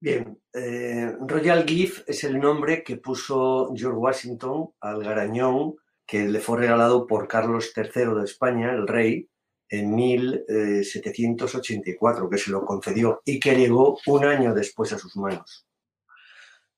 Bien, 0.00 0.40
eh, 0.54 1.14
Royal 1.20 1.64
Gift 1.66 2.08
es 2.08 2.24
el 2.24 2.38
nombre 2.38 2.82
que 2.82 2.96
puso 2.96 3.72
George 3.74 3.98
Washington 3.98 4.70
al 4.80 5.02
garañón 5.02 5.74
que 6.06 6.26
le 6.26 6.40
fue 6.40 6.58
regalado 6.58 7.06
por 7.06 7.28
Carlos 7.28 7.72
III 7.76 8.14
de 8.14 8.24
España, 8.24 8.72
el 8.72 8.88
rey, 8.88 9.28
en 9.70 9.94
1784, 9.94 12.28
que 12.28 12.38
se 12.38 12.50
lo 12.50 12.66
concedió 12.66 13.22
y 13.24 13.38
que 13.38 13.54
llegó 13.54 14.00
un 14.06 14.24
año 14.24 14.52
después 14.52 14.92
a 14.92 14.98
sus 14.98 15.16
manos. 15.16 15.68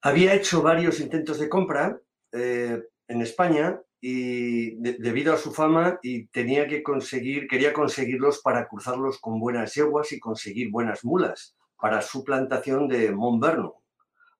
Había 0.02 0.34
hecho 0.34 0.60
varios 0.62 1.00
intentos 1.00 1.38
de 1.38 1.48
compra 1.48 1.98
eh, 2.32 2.82
en 3.08 3.22
España 3.22 3.80
y 4.00 4.74
debido 4.98 5.32
a 5.32 5.38
su 5.38 5.52
fama 5.52 5.98
y 6.02 6.26
tenía 6.26 6.66
que 6.66 6.82
conseguir, 6.82 7.46
quería 7.46 7.72
conseguirlos 7.72 8.42
para 8.42 8.68
cruzarlos 8.68 9.18
con 9.20 9.40
buenas 9.40 9.74
yeguas 9.74 10.12
y 10.12 10.20
conseguir 10.20 10.70
buenas 10.70 11.04
mulas 11.04 11.56
para 11.80 12.02
su 12.02 12.24
plantación 12.24 12.88
de 12.88 13.12
Mont 13.12 13.42
Vernon, 13.42 13.72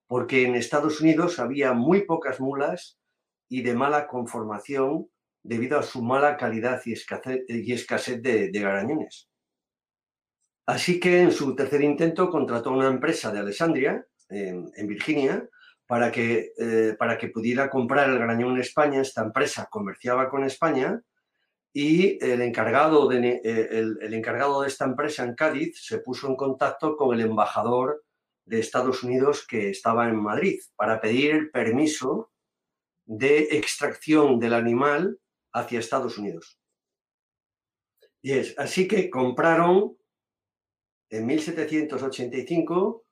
porque 0.05 0.45
en 0.45 0.55
Estados 0.55 1.01
Unidos 1.01 1.39
había 1.39 1.73
muy 1.73 2.01
pocas 2.01 2.39
mulas 2.39 2.99
y 3.49 3.61
de 3.61 3.73
mala 3.73 4.07
conformación 4.07 5.07
debido 5.43 5.77
a 5.77 5.83
su 5.83 6.01
mala 6.01 6.37
calidad 6.37 6.81
y 6.85 6.93
escasez, 6.93 8.21
de, 8.21 8.49
garañones. 8.53 9.29
Así 10.65 10.99
que 10.99 11.21
en 11.21 11.31
su 11.31 11.55
tercer 11.55 11.81
intento 11.81 12.29
contrató 12.29 12.71
una 12.71 12.87
empresa 12.87 13.31
de 13.31 13.39
Alessandria, 13.39 14.05
en, 14.29 14.87
Virginia, 14.87 15.47
para 15.85 16.11
que, 16.11 16.53
eh, 16.57 16.95
para 16.97 17.17
que 17.17 17.27
pudiera 17.27 17.69
comprar 17.69 18.09
el 18.09 18.17
garañón 18.17 18.53
en 18.53 18.61
España. 18.61 19.01
Esta 19.01 19.21
empresa 19.21 19.67
comerciaba 19.69 20.29
con 20.29 20.43
España 20.45 21.01
y 21.73 22.23
el 22.23 22.41
encargado 22.41 23.07
de, 23.09 23.41
eh, 23.43 23.67
el 23.71 24.13
encargado 24.13 24.61
de 24.61 24.69
esta 24.69 24.85
empresa 24.85 25.23
en 25.23 25.35
Cádiz 25.35 25.77
se 25.83 25.99
puso 25.99 26.27
en 26.27 26.35
contacto 26.35 26.95
con 26.95 27.13
el 27.13 27.25
embajador 27.25 28.03
de 28.45 28.59
Estados 28.59 29.03
Unidos 29.03 29.45
que 29.45 29.69
estaba 29.69 30.07
en 30.07 30.15
Madrid 30.15 30.59
para 30.75 30.99
pedir 31.01 31.51
permiso 31.51 32.31
de 33.05 33.57
extracción 33.57 34.39
del 34.39 34.53
animal 34.53 35.19
hacia 35.53 35.79
Estados 35.79 36.17
Unidos. 36.17 36.59
Y 38.21 38.31
es 38.33 38.57
así 38.57 38.87
que 38.87 39.09
compraron 39.09 39.97
en 41.09 41.25
1785 41.25 43.05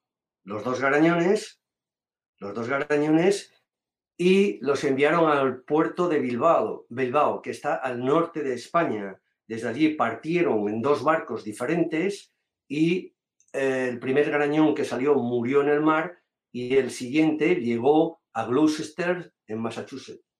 los 0.44 0.64
dos 0.64 0.80
garañones, 0.80 1.62
los 2.40 2.54
dos 2.54 2.68
garañones 2.68 3.54
y 4.18 4.60
los 4.64 4.84
enviaron 4.84 5.30
al 5.30 5.62
puerto 5.64 6.08
de 6.08 6.20
Bilbao, 6.20 6.86
Bilbao, 6.90 7.42
que 7.42 7.52
está 7.52 7.76
al 7.76 8.04
norte 8.04 8.42
de 8.44 8.54
España. 8.54 9.20
Desde 9.48 9.68
allí 9.68 9.90
partieron 9.96 10.70
en 10.70 10.82
dos 10.82 11.04
barcos 11.04 11.44
diferentes 11.44 12.34
y 12.68 13.14
eh, 13.54 13.90
el 13.90 14.00
primer 14.00 14.32
garañón 14.32 14.74
que 14.74 14.86
salió 14.86 15.16
murió 15.16 15.62
en 15.62 15.70
el 15.70 15.82
mar 15.82 16.20
y 16.52 16.76
el 16.76 16.92
siguiente 16.92 17.56
llegó 17.56 18.22
a 18.34 18.46
Gloucester, 18.46 19.34
en 19.48 19.60
Massachusetts. 19.60 20.31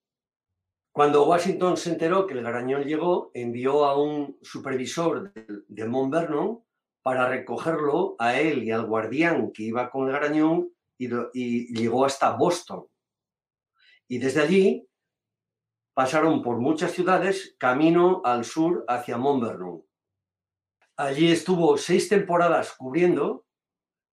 Cuando 0.92 1.26
Washington 1.26 1.78
se 1.78 1.90
enteró 1.90 2.26
que 2.26 2.34
el 2.34 2.42
garañón 2.42 2.84
llegó, 2.84 3.30
envió 3.32 3.86
a 3.86 3.96
un 4.00 4.38
supervisor 4.42 5.32
de, 5.32 5.86
Mont 5.86 6.12
Vernon 6.12 6.62
para 7.02 7.26
recogerlo 7.28 8.14
a 8.18 8.38
él 8.38 8.62
y 8.62 8.70
al 8.70 8.84
guardián 8.84 9.52
que 9.52 9.62
iba 9.62 9.90
con 9.90 10.06
el 10.06 10.12
garañón 10.12 10.70
y, 10.98 11.08
y 11.32 11.74
llegó 11.74 12.04
hasta 12.04 12.36
Boston. 12.36 12.86
Y 14.06 14.18
desde 14.18 14.42
allí 14.42 14.86
pasaron 15.94 16.42
por 16.42 16.58
muchas 16.58 16.92
ciudades 16.92 17.56
camino 17.58 18.20
al 18.22 18.44
sur 18.44 18.84
hacia 18.86 19.16
Mont 19.16 19.42
Vernon. 19.42 19.82
Allí 20.98 21.32
estuvo 21.32 21.78
seis 21.78 22.10
temporadas 22.10 22.74
cubriendo 22.76 23.46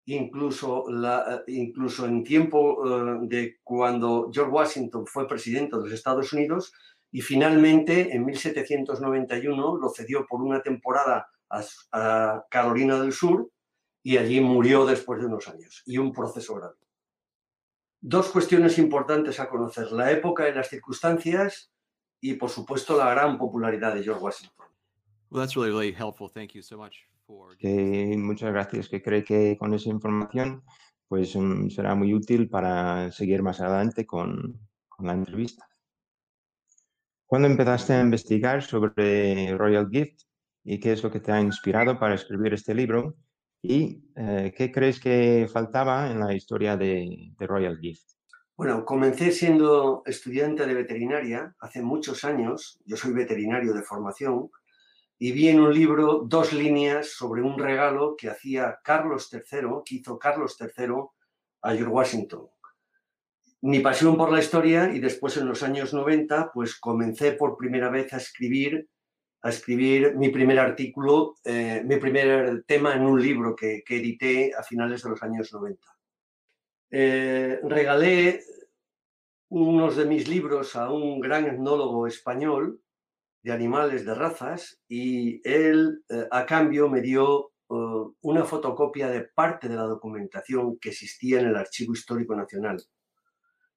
incluso, 0.07 0.85
la, 0.90 1.44
incluso 1.47 2.06
en 2.06 2.23
tiempo 2.23 2.85
eh, 2.85 3.19
de 3.23 3.59
cuando 3.63 4.29
George 4.31 4.51
Washington 4.51 5.06
fue 5.06 5.28
presidente 5.28 5.75
de 5.75 5.84
los 5.84 5.91
Estados 5.91 6.31
Unidos 6.31 6.73
y 7.12 7.22
finalmente 7.22 8.16
en 8.16 8.25
1791 8.25 9.78
lo 9.78 9.90
cedió 9.90 10.25
por 10.25 10.41
una 10.41 10.62
temporada 10.62 11.29
a, 11.50 12.46
Carolina 12.50 13.00
del 13.00 13.12
Sur 13.12 13.50
y 14.01 14.17
allí 14.17 14.40
murió 14.40 14.85
después 14.85 15.19
de 15.19 15.25
unos 15.25 15.47
años 15.50 15.84
y 15.85 15.97
un 15.97 16.13
proceso 16.13 16.56
grave. 16.56 16.75
Dos 18.00 18.29
cuestiones 18.29 18.78
importantes 18.78 19.40
a 19.40 19.50
conocer, 19.50 19.91
la 19.91 20.12
época 20.12 20.47
y 20.47 20.53
las 20.53 20.69
circunstancias 20.69 21.69
y 22.22 22.35
por 22.35 22.50
supuesto 22.50 22.97
la 22.97 23.12
gran 23.12 23.38
popularidad 23.38 23.94
de 23.94 24.03
George 24.03 24.23
Washington. 24.23 24.67
Well, 25.29 25.44
that's 25.44 25.57
really, 25.57 25.72
really 25.72 25.91
helpful. 25.91 26.29
Thank 26.29 26.53
you 26.53 26.62
so 26.62 26.78
much 26.78 27.07
que 27.59 28.15
muchas 28.17 28.51
gracias, 28.51 28.89
que 28.89 29.01
cree 29.01 29.23
que 29.23 29.57
con 29.57 29.73
esa 29.73 29.89
información 29.89 30.63
pues 31.07 31.35
um, 31.35 31.69
será 31.69 31.95
muy 31.95 32.13
útil 32.13 32.49
para 32.49 33.11
seguir 33.11 33.41
más 33.41 33.61
adelante 33.61 34.05
con, 34.05 34.59
con, 34.89 35.07
la 35.07 35.13
entrevista. 35.13 35.67
¿Cuándo 37.25 37.47
empezaste 37.47 37.93
a 37.93 38.01
investigar 38.01 38.61
sobre 38.61 39.55
Royal 39.57 39.89
Gift 39.89 40.23
y 40.63 40.79
qué 40.79 40.93
es 40.93 41.03
lo 41.03 41.11
que 41.11 41.19
te 41.19 41.31
ha 41.31 41.41
inspirado 41.41 41.97
para 41.97 42.16
escribir 42.16 42.53
este 42.53 42.73
libro? 42.73 43.16
¿Y 43.61 44.03
eh, 44.16 44.53
qué 44.55 44.71
crees 44.71 44.99
que 44.99 45.47
faltaba 45.51 46.11
en 46.11 46.19
la 46.19 46.33
historia 46.33 46.77
de, 46.77 47.31
de 47.37 47.47
Royal 47.47 47.77
Gift? 47.79 48.17
Bueno, 48.55 48.85
comencé 48.85 49.31
siendo 49.31 50.03
estudiante 50.05 50.66
de 50.66 50.73
veterinaria 50.73 51.55
hace 51.59 51.81
muchos 51.81 52.23
años. 52.23 52.79
Yo 52.85 52.97
soy 52.97 53.13
veterinario 53.13 53.73
de 53.73 53.83
formación 53.83 54.49
y 55.19 55.31
vi 55.31 55.50
en 55.50 55.59
un 55.59 55.73
libro 55.73 56.23
dos 56.25 56.53
líneas 56.53 57.11
sobre 57.11 57.41
un 57.41 57.57
regalo 57.57 58.16
que 58.16 58.29
hacía 58.29 58.79
Carlos 58.83 59.29
III, 59.31 59.67
que 59.85 59.95
hizo 59.95 60.19
Carlos 60.19 60.57
III 60.59 60.94
a 61.61 61.72
George 61.72 61.85
Washington. 61.85 62.47
Mi 63.61 63.79
pasión 63.79 64.16
por 64.16 64.31
la 64.31 64.39
historia 64.39 64.94
y 64.94 65.00
después 65.00 65.35
en 65.38 65.47
los 65.47 65.63
años 65.63 65.94
90 65.94 66.51
pues 66.53 66.79
comencé 66.79 67.31
por 67.33 67.57
primera 67.57 67.89
vez 67.89 68.13
a 68.13 68.17
escribir 68.17 68.88
a 69.41 69.50
escribir 69.50 70.16
mi 70.16 70.29
primer 70.29 70.59
artículo, 70.59 71.35
eh, 71.44 71.81
mi 71.85 71.97
primer 71.97 72.63
tema 72.66 72.96
en 72.96 73.03
un 73.03 73.22
libro 73.22 73.55
que, 73.55 73.84
edité 73.87 74.52
a 74.53 74.64
finales 74.64 75.03
de 75.03 75.09
los 75.09 75.23
años 75.23 75.53
90. 75.53 75.87
Eh, 76.90 77.59
regalé 77.64 78.41
unos 79.49 79.96
de 79.96 80.05
mis 80.05 80.28
libros 80.28 80.75
a 80.75 80.91
un 80.91 81.19
gran 81.19 81.46
etnólogo 81.46 82.08
español, 82.08 82.81
de 83.47 83.53
animales 83.53 84.03
de 84.05 84.14
razas 84.14 84.78
y 84.90 85.40
él 85.49 86.03
eh, 86.09 86.28
a 86.32 86.46
cambio 86.46 86.90
me 86.90 86.99
dio 86.99 87.53
eh, 87.70 87.73
una 88.20 88.44
fotocopia 88.44 89.08
de 89.08 89.22
parte 89.22 89.70
de 89.70 89.76
la 89.78 89.84
documentación 89.84 90.78
que 90.78 90.90
existía 90.90 91.40
en 91.40 91.47
el 91.47 91.55
Archivo 91.55 91.94
Histórico 91.94 92.35
Nacional. 92.35 92.84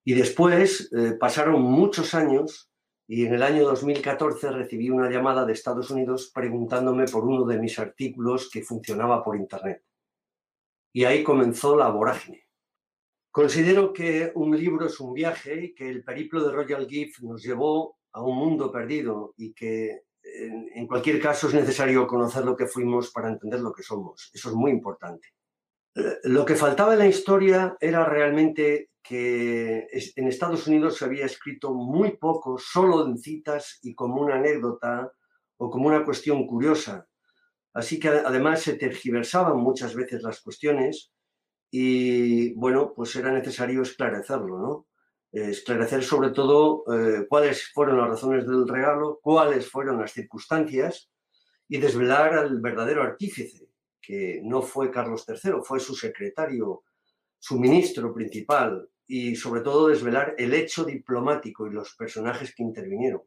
Y 0.04 0.14
después 0.14 0.90
eh, 0.92 1.12
pasaron 1.12 1.62
muchos 1.62 2.14
años 2.14 2.68
y 3.06 3.24
en 3.26 3.34
el 3.34 3.44
año 3.44 3.62
2014 3.62 4.50
recibí 4.50 4.90
una 4.90 5.08
llamada 5.08 5.44
de 5.44 5.52
Estados 5.52 5.88
Unidos 5.92 6.32
preguntándome 6.34 7.04
por 7.04 7.24
uno 7.24 7.44
de 7.44 7.60
mis 7.60 7.78
artículos 7.78 8.50
que 8.50 8.64
funcionaba 8.64 9.22
por 9.22 9.36
Internet. 9.36 9.84
Y 10.92 11.04
ahí 11.04 11.22
comenzó 11.22 11.76
la 11.76 11.90
vorágine. 11.90 12.48
Considero 13.30 13.92
que 13.92 14.32
un 14.34 14.58
libro 14.58 14.86
es 14.86 14.98
un 14.98 15.14
viaje 15.14 15.66
y 15.66 15.74
que 15.74 15.88
el 15.88 16.02
periplo 16.02 16.44
de 16.44 16.52
Royal 16.52 16.88
Gift 16.88 17.20
nos 17.20 17.40
llevó 17.44 17.99
a 18.12 18.22
un 18.22 18.36
mundo 18.36 18.70
perdido 18.70 19.34
y 19.36 19.52
que 19.52 20.02
en, 20.22 20.86
cualquier 20.86 21.20
caso 21.20 21.48
es 21.48 21.54
necesario 21.54 22.06
conocer 22.06 22.44
lo 22.44 22.56
que 22.56 22.66
fuimos 22.66 23.10
para 23.10 23.28
entender 23.28 23.60
lo 23.60 23.72
que 23.72 23.82
somos. 23.82 24.30
Eso 24.32 24.50
es 24.50 24.54
muy 24.54 24.70
importante. 24.70 25.28
Eh, 25.94 26.18
lo 26.24 26.44
que 26.44 26.56
faltaba 26.56 26.92
en 26.92 27.00
la 27.00 27.06
historia 27.06 27.76
era 27.80 28.04
realmente 28.04 28.90
que 29.02 29.86
en 30.16 30.28
Estados 30.28 30.66
Unidos 30.66 30.98
se 30.98 31.04
había 31.04 31.24
escrito 31.24 31.72
muy 31.72 32.16
poco, 32.16 32.58
solo 32.58 33.06
en 33.06 33.16
citas 33.16 33.78
y 33.82 33.94
como 33.94 34.20
una 34.20 34.36
anécdota 34.36 35.10
o 35.56 35.70
como 35.70 35.88
una 35.88 36.04
cuestión 36.04 36.46
curiosa. 36.46 37.06
Así 37.72 37.98
que 37.98 38.08
además 38.08 38.62
se 38.62 38.74
tergiversaban 38.74 39.56
muchas 39.56 39.94
veces 39.94 40.22
las 40.22 40.40
cuestiones 40.40 41.12
y 41.70 42.52
bueno, 42.54 42.92
pues 42.94 43.14
era 43.16 43.30
necesario 43.30 43.82
esclarecerlo, 43.82 44.58
¿no? 44.58 44.86
Esclarecer 45.32 46.02
sobre 46.02 46.30
todo 46.30 46.84
eh, 46.92 47.26
cuáles 47.28 47.70
fueron 47.72 47.98
las 47.98 48.08
razones 48.08 48.46
del 48.46 48.66
regalo, 48.66 49.20
cuáles 49.22 49.70
fueron 49.70 50.00
las 50.00 50.12
circunstancias 50.12 51.10
y 51.68 51.78
desvelar 51.78 52.34
al 52.34 52.60
verdadero 52.60 53.02
artífice, 53.02 53.68
que 54.00 54.40
no 54.42 54.60
fue 54.60 54.90
Carlos 54.90 55.24
III, 55.28 55.62
fue 55.62 55.78
su 55.78 55.94
secretario, 55.94 56.82
su 57.38 57.58
ministro 57.58 58.12
principal 58.12 58.88
y 59.06 59.36
sobre 59.36 59.60
todo 59.60 59.88
desvelar 59.88 60.34
el 60.36 60.52
hecho 60.52 60.84
diplomático 60.84 61.66
y 61.66 61.72
los 61.72 61.94
personajes 61.94 62.54
que 62.54 62.62
intervinieron. 62.62 63.22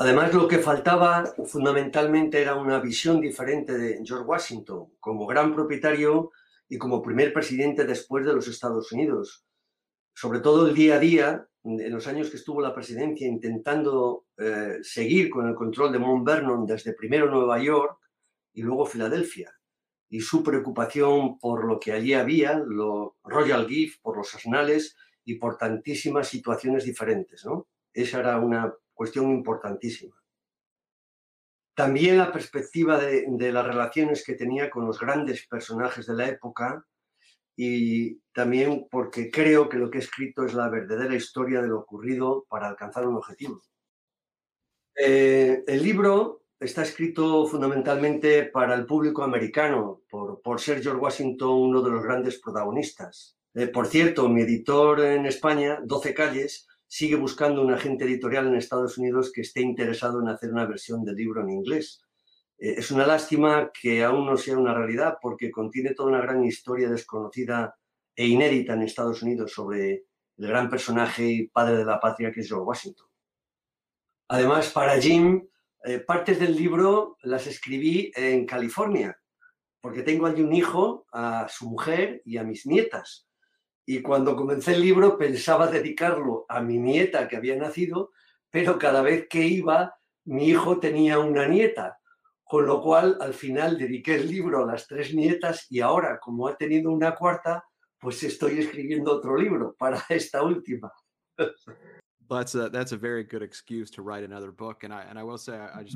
Además, 0.00 0.32
lo 0.32 0.46
que 0.46 0.58
faltaba 0.58 1.24
fundamentalmente 1.44 2.40
era 2.40 2.54
una 2.54 2.78
visión 2.78 3.20
diferente 3.20 3.76
de 3.76 4.00
George 4.04 4.24
Washington 4.24 4.92
como 5.00 5.26
gran 5.26 5.52
propietario 5.52 6.30
y 6.68 6.78
como 6.78 7.02
primer 7.02 7.32
presidente 7.32 7.84
después 7.84 8.24
de 8.24 8.32
los 8.32 8.46
Estados 8.46 8.92
Unidos. 8.92 9.44
Sobre 10.20 10.40
todo 10.40 10.66
el 10.66 10.74
día 10.74 10.96
a 10.96 10.98
día, 10.98 11.48
en 11.62 11.92
los 11.92 12.08
años 12.08 12.28
que 12.28 12.38
estuvo 12.38 12.60
la 12.60 12.74
presidencia 12.74 13.28
intentando 13.28 14.26
eh, 14.36 14.78
seguir 14.82 15.30
con 15.30 15.46
el 15.46 15.54
control 15.54 15.92
de 15.92 16.00
Mount 16.00 16.26
Vernon 16.26 16.66
desde 16.66 16.92
primero 16.92 17.30
Nueva 17.30 17.62
York 17.62 18.00
y 18.52 18.62
luego 18.62 18.84
Filadelfia. 18.84 19.54
Y 20.08 20.20
su 20.20 20.42
preocupación 20.42 21.38
por 21.38 21.64
lo 21.64 21.78
que 21.78 21.92
allí 21.92 22.14
había, 22.14 22.58
lo 22.58 23.16
Royal 23.22 23.68
Gift, 23.68 24.02
por 24.02 24.16
los 24.16 24.34
arsenales 24.34 24.96
y 25.24 25.36
por 25.36 25.56
tantísimas 25.56 26.26
situaciones 26.26 26.82
diferentes. 26.84 27.44
¿no? 27.44 27.68
Esa 27.92 28.18
era 28.18 28.40
una 28.40 28.74
cuestión 28.92 29.30
importantísima. 29.30 30.16
También 31.76 32.18
la 32.18 32.32
perspectiva 32.32 32.98
de, 32.98 33.52
las 33.52 33.64
relaciones 33.64 34.24
que 34.24 34.34
tenía 34.34 34.68
con 34.68 34.84
los 34.84 34.98
grandes 34.98 35.46
personajes 35.46 36.06
de 36.06 36.14
la 36.14 36.26
época 36.26 36.84
y 37.60 38.20
también 38.32 38.86
porque 38.88 39.32
creo 39.32 39.68
que 39.68 39.78
lo 39.78 39.90
que 39.90 39.98
he 39.98 40.00
escrito 40.00 40.44
es 40.44 40.54
la 40.54 40.68
verdadera 40.68 41.16
historia 41.16 41.60
de 41.60 41.66
lo 41.66 41.80
ocurrido 41.80 42.46
para 42.48 42.68
alcanzar 42.68 43.04
un 43.04 43.16
objetivo. 43.16 43.60
Eh, 44.94 45.64
el 45.66 45.82
libro 45.82 46.44
está 46.60 46.82
escrito 46.82 47.48
fundamentalmente 47.48 48.44
para 48.44 48.76
el 48.76 48.86
público 48.86 49.24
americano, 49.24 50.02
por, 50.08 50.60
ser 50.60 50.80
George 50.80 51.00
Washington 51.00 51.50
uno 51.50 51.82
de 51.82 51.90
los 51.90 52.04
grandes 52.04 52.38
protagonistas. 52.38 53.36
Eh, 53.54 53.66
por 53.66 53.88
cierto, 53.88 54.28
mi 54.28 54.42
editor 54.42 55.00
en 55.00 55.26
España, 55.26 55.80
12 55.84 56.14
Calles, 56.14 56.68
sigue 56.86 57.16
buscando 57.16 57.60
un 57.60 57.72
agente 57.72 58.04
editorial 58.04 58.46
en 58.46 58.54
Estados 58.54 58.98
Unidos 58.98 59.32
que 59.32 59.40
esté 59.40 59.62
interesado 59.62 60.22
en 60.22 60.28
hacer 60.28 60.52
una 60.52 60.64
versión 60.64 61.04
del 61.04 61.16
libro 61.16 61.42
en 61.42 61.50
inglés. 61.50 62.04
Eh, 62.58 62.74
es 62.78 62.90
una 62.90 63.06
lástima 63.06 63.70
que 63.72 64.04
aún 64.04 64.26
no 64.26 64.36
sea 64.36 64.58
una 64.58 64.74
realidad 64.74 65.18
porque 65.20 65.50
contiene 65.50 65.94
toda 65.94 66.10
una 66.10 66.20
gran 66.20 66.44
historia 66.44 66.90
desconocida 66.90 67.76
e 68.14 68.26
inédita 68.26 68.74
en 68.74 68.82
Estados 68.82 69.22
Unidos 69.22 69.52
sobre 69.52 70.04
el 70.36 70.46
gran 70.46 70.68
personaje 70.68 71.24
y 71.26 71.48
padre 71.48 71.78
de 71.78 71.84
la 71.84 72.00
patria 72.00 72.32
que 72.32 72.40
es 72.40 72.48
George 72.48 72.64
Washington. 72.64 73.06
Además, 74.28 74.70
para 74.70 75.00
Jim, 75.00 75.48
eh, 75.84 76.00
partes 76.00 76.38
del 76.38 76.54
libro 76.54 77.16
las 77.22 77.46
escribí 77.46 78.12
en 78.14 78.44
California, 78.44 79.16
porque 79.80 80.02
tengo 80.02 80.26
allí 80.26 80.42
un 80.42 80.52
hijo, 80.52 81.06
a 81.12 81.46
su 81.48 81.68
mujer 81.68 82.20
y 82.24 82.36
a 82.36 82.44
mis 82.44 82.66
nietas. 82.66 83.28
Y 83.86 84.02
cuando 84.02 84.36
comencé 84.36 84.74
el 84.74 84.82
libro 84.82 85.16
pensaba 85.16 85.68
dedicarlo 85.68 86.44
a 86.48 86.60
mi 86.60 86.78
nieta 86.78 87.26
que 87.26 87.36
había 87.36 87.56
nacido, 87.56 88.10
pero 88.50 88.78
cada 88.78 89.02
vez 89.02 89.28
que 89.28 89.46
iba, 89.46 89.94
mi 90.24 90.48
hijo 90.48 90.78
tenía 90.78 91.18
una 91.20 91.46
nieta, 91.46 91.97
con 92.48 92.66
lo 92.66 92.80
cual 92.80 93.18
al 93.20 93.34
final 93.34 93.76
dediqué 93.76 94.14
el 94.14 94.26
libro 94.26 94.62
a 94.62 94.66
las 94.66 94.86
tres 94.86 95.14
nietas 95.14 95.66
y 95.68 95.80
ahora, 95.80 96.18
como 96.18 96.48
ha 96.48 96.56
tenido 96.56 96.90
una 96.90 97.14
cuarta, 97.14 97.62
pues 98.00 98.22
estoy 98.22 98.58
escribiendo 98.58 99.12
otro 99.12 99.36
libro 99.36 99.76
para 99.78 100.02
esta 100.08 100.42
última. 100.42 100.90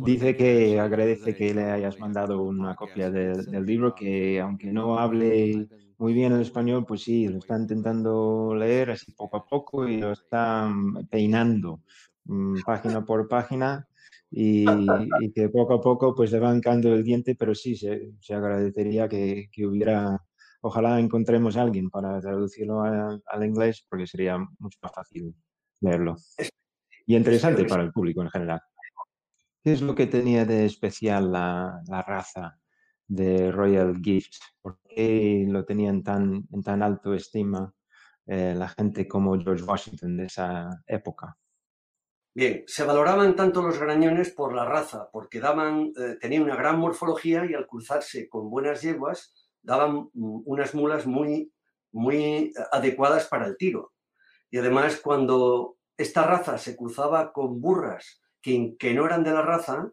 Dice 0.05 0.37
que 0.37 0.79
agradece 0.79 1.35
que 1.35 1.55
le 1.55 1.71
hayas 1.71 1.99
mandado 1.99 2.43
una 2.43 2.77
copia 2.77 3.11
del 3.11 3.65
libro 3.65 3.95
que 3.95 4.39
aunque 4.39 4.73
no 4.73 4.99
hable 4.99 5.69
muy 5.97 6.13
bien 6.13 6.33
el 6.33 6.43
español, 6.43 6.85
pues 6.87 7.03
sí, 7.03 7.29
lo 7.29 7.39
está 7.39 7.57
intentando 7.57 8.55
leer 8.55 8.91
así 8.91 9.13
poco 9.13 9.39
a 9.39 9.47
poco 9.47 9.89
y 9.89 9.99
lo 9.99 10.13
está 10.13 10.71
peinando 11.11 11.81
mm, 12.25 12.61
página 12.63 13.05
por 13.05 13.27
página 13.27 13.87
y, 14.35 14.65
que 15.35 15.51
poco 15.51 15.75
a 15.75 15.81
poco 15.81 16.15
pues 16.15 16.33
le 16.33 16.39
va 16.39 16.55
encando 16.55 16.93
el 16.95 17.05
diente, 17.05 17.35
pero 17.35 17.55
sí, 17.55 17.77
se, 17.77 18.35
agradecería 18.35 19.07
que, 19.07 19.49
hubiera, 19.67 20.19
ojalá 20.63 20.99
encontremos 20.99 21.57
a 21.57 21.63
alguien 21.63 21.91
para 21.91 22.19
traducirlo 22.19 22.83
al 22.83 23.45
inglés 23.45 23.87
porque 23.89 24.07
sería 24.07 24.39
mucho 24.39 24.79
más 24.83 24.93
fácil 24.93 25.35
leerlo. 25.81 26.17
Y 27.07 27.17
interesante 27.17 27.67
para 27.67 27.83
el 27.83 27.93
público 27.93 28.23
en 28.23 28.31
general. 28.31 28.61
¿Qué 29.63 29.73
es 29.73 29.83
lo 29.83 29.95
que 29.95 30.07
tenía 30.07 30.45
de 30.47 30.65
especial 30.65 31.31
la, 31.31 31.83
la 31.87 32.03
raza 32.03 32.59
de 33.07 33.53
Royal 33.53 34.01
Gift? 34.03 34.39
¿Por 34.63 34.79
qué 34.89 35.45
lo 35.47 35.65
tenían 35.65 36.03
tan, 36.03 36.47
en 36.51 36.63
tan 36.63 36.83
alto 36.83 37.13
estima 37.13 37.73
eh, 38.27 38.55
la 38.57 38.69
gente 38.69 39.07
como 39.07 39.39
George 39.39 39.63
Washington 39.63 40.17
de 40.17 40.25
esa 40.25 40.71
época? 40.87 41.37
Bien, 42.35 42.65
se 42.67 42.85
valoraban 42.85 43.37
tanto 43.37 43.61
los 43.61 43.79
grañones 43.79 44.31
por 44.31 44.55
la 44.55 44.65
raza, 44.65 45.11
porque 45.13 45.39
daban, 45.39 45.93
eh, 45.97 46.17
tenían 46.19 46.45
una 46.45 46.57
gran 46.57 46.79
morfología 46.79 47.45
y 47.45 47.53
al 47.53 47.67
cruzarse 47.67 48.29
con 48.29 48.49
buenas 48.49 48.81
yeguas 48.81 49.35
daban 49.61 50.09
mm, 50.15 50.43
unas 50.47 50.75
mulas 50.75 51.07
muy, 51.07 51.53
muy 51.93 52.53
adecuadas 52.71 53.27
para 53.27 53.47
el 53.47 53.59
tiro. 53.59 53.93
Y 54.51 54.59
además, 54.59 54.99
cuando 55.03 55.77
esta 55.97 56.25
raza 56.27 56.57
se 56.57 56.75
cruzaba 56.75 57.33
con 57.33 57.61
burras 57.61 58.23
que, 58.41 58.77
que 58.79 58.95
no 58.95 59.05
eran 59.05 59.25
de 59.25 59.33
la 59.33 59.43
raza, 59.43 59.93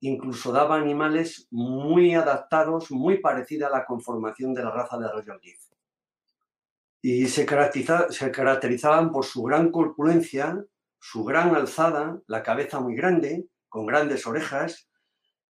incluso 0.00 0.52
daba 0.52 0.76
animales 0.76 1.48
muy 1.50 2.14
adaptados, 2.14 2.90
muy 2.90 3.18
parecida 3.18 3.68
a 3.68 3.70
la 3.70 3.86
conformación 3.86 4.52
de 4.52 4.62
la 4.62 4.70
raza 4.70 4.98
de 4.98 5.10
Royal. 5.10 5.40
Y 7.00 7.26
se 7.28 7.46
caracterizaban 7.46 9.10
por 9.10 9.24
su 9.24 9.42
gran 9.42 9.70
corpulencia, 9.70 10.62
su 11.00 11.24
gran 11.24 11.54
alzada, 11.54 12.20
la 12.26 12.42
cabeza 12.42 12.80
muy 12.80 12.94
grande, 12.94 13.46
con 13.68 13.86
grandes 13.86 14.26
orejas, 14.26 14.88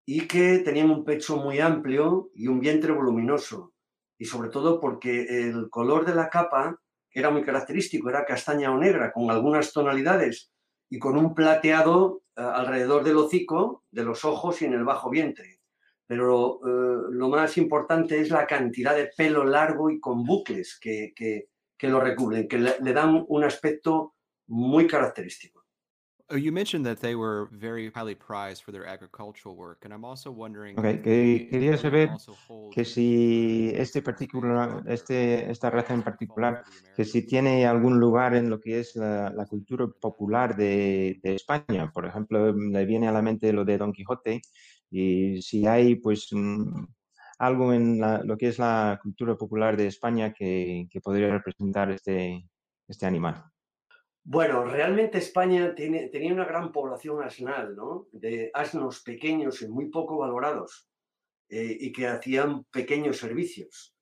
y 0.04 0.26
que 0.26 0.58
tenían 0.60 0.90
un 0.90 1.04
pecho 1.04 1.36
muy 1.36 1.60
amplio 1.60 2.30
y 2.34 2.48
un 2.48 2.60
vientre 2.60 2.92
voluminoso. 2.92 3.74
Y 4.18 4.24
sobre 4.24 4.48
todo 4.48 4.80
porque 4.80 5.48
el 5.48 5.68
color 5.70 6.06
de 6.06 6.14
la 6.14 6.28
capa 6.28 6.80
era 7.10 7.30
muy 7.30 7.42
característico, 7.42 8.08
era 8.08 8.24
castaña 8.24 8.72
o 8.72 8.78
negra, 8.78 9.12
con 9.12 9.30
algunas 9.30 9.72
tonalidades 9.72 10.50
y 10.88 10.98
con 10.98 11.16
un 11.16 11.34
plateado 11.34 12.22
eh, 12.36 12.40
alrededor 12.42 13.04
del 13.04 13.16
hocico, 13.16 13.84
de 13.90 14.04
los 14.04 14.24
ojos 14.24 14.62
y 14.62 14.66
en 14.66 14.74
el 14.74 14.84
bajo 14.84 15.10
vientre. 15.10 15.60
Pero 16.06 16.60
eh, 16.64 17.08
lo 17.10 17.28
más 17.28 17.58
importante 17.58 18.20
es 18.20 18.30
la 18.30 18.46
cantidad 18.46 18.96
de 18.96 19.10
pelo 19.14 19.44
largo 19.44 19.90
y 19.90 20.00
con 20.00 20.24
bucles 20.24 20.78
que, 20.80 21.12
lo 21.82 22.00
recubren, 22.00 22.48
que 22.48 22.58
le 22.58 22.92
dan 22.92 23.24
un 23.28 23.44
aspecto 23.44 24.14
muy 24.48 24.86
característico. 24.86 25.58
Oh, 26.30 26.36
you 26.36 26.52
mentioned 26.52 26.84
that 26.84 27.00
they 27.00 27.14
were 27.14 27.48
very 27.52 27.90
highly 27.94 28.14
prized 28.14 28.62
for 28.62 28.70
their 28.70 28.86
agricultural 28.86 29.56
work, 29.56 29.86
and 29.86 29.94
I'm 29.94 30.04
also 30.04 30.30
wondering. 30.30 30.78
Okay, 30.78 31.00
que, 31.00 31.48
quería 31.50 31.78
saber 31.78 32.10
que 32.70 32.84
si 32.84 33.72
este 33.74 34.02
particular, 34.02 34.82
este, 34.86 35.50
esta 35.50 35.70
raza 35.70 35.94
en 35.94 36.02
particular, 36.02 36.64
que 36.94 37.06
si 37.06 37.22
tiene 37.22 37.66
algún 37.66 37.98
lugar 37.98 38.34
en 38.34 38.50
lo 38.50 38.60
que 38.60 38.78
es 38.80 38.94
la, 38.94 39.30
la 39.30 39.46
cultura 39.46 39.86
popular 39.86 40.54
de, 40.54 41.18
de, 41.22 41.34
España. 41.34 41.90
Por 41.90 42.04
ejemplo, 42.04 42.52
me 42.52 42.84
viene 42.84 43.08
a 43.08 43.12
la 43.12 43.22
mente 43.22 43.50
lo 43.54 43.64
de 43.64 43.78
Don 43.78 43.94
Quijote, 43.94 44.42
y 44.90 45.40
si 45.40 45.66
hay, 45.66 45.94
pues, 45.94 46.28
mm, 46.30 46.84
algo 47.38 47.72
en 47.72 48.00
la, 48.00 48.22
lo 48.22 48.36
que 48.36 48.48
es 48.48 48.58
la 48.58 48.98
cultura 49.02 49.34
popular 49.34 49.78
de 49.78 49.86
España 49.86 50.34
que, 50.34 50.88
que 50.90 51.00
podría 51.00 51.30
representar 51.30 51.90
este, 51.90 52.44
este 52.86 53.06
animal. 53.06 53.44
Bueno, 54.30 54.62
realmente 54.62 55.16
España 55.16 55.74
tenía 55.74 56.34
una 56.34 56.44
gran 56.44 56.70
población 56.70 57.22
asnal, 57.22 57.74
¿no? 57.74 58.08
De 58.12 58.50
asnos 58.52 59.00
pequeños 59.00 59.62
y 59.62 59.68
muy 59.68 59.86
poco 59.88 60.18
valorados 60.18 60.86
eh, 61.48 61.74
y 61.80 61.90
que 61.92 62.08
hacían 62.08 62.64
pequeños 62.64 63.16
servicios. 63.16 63.96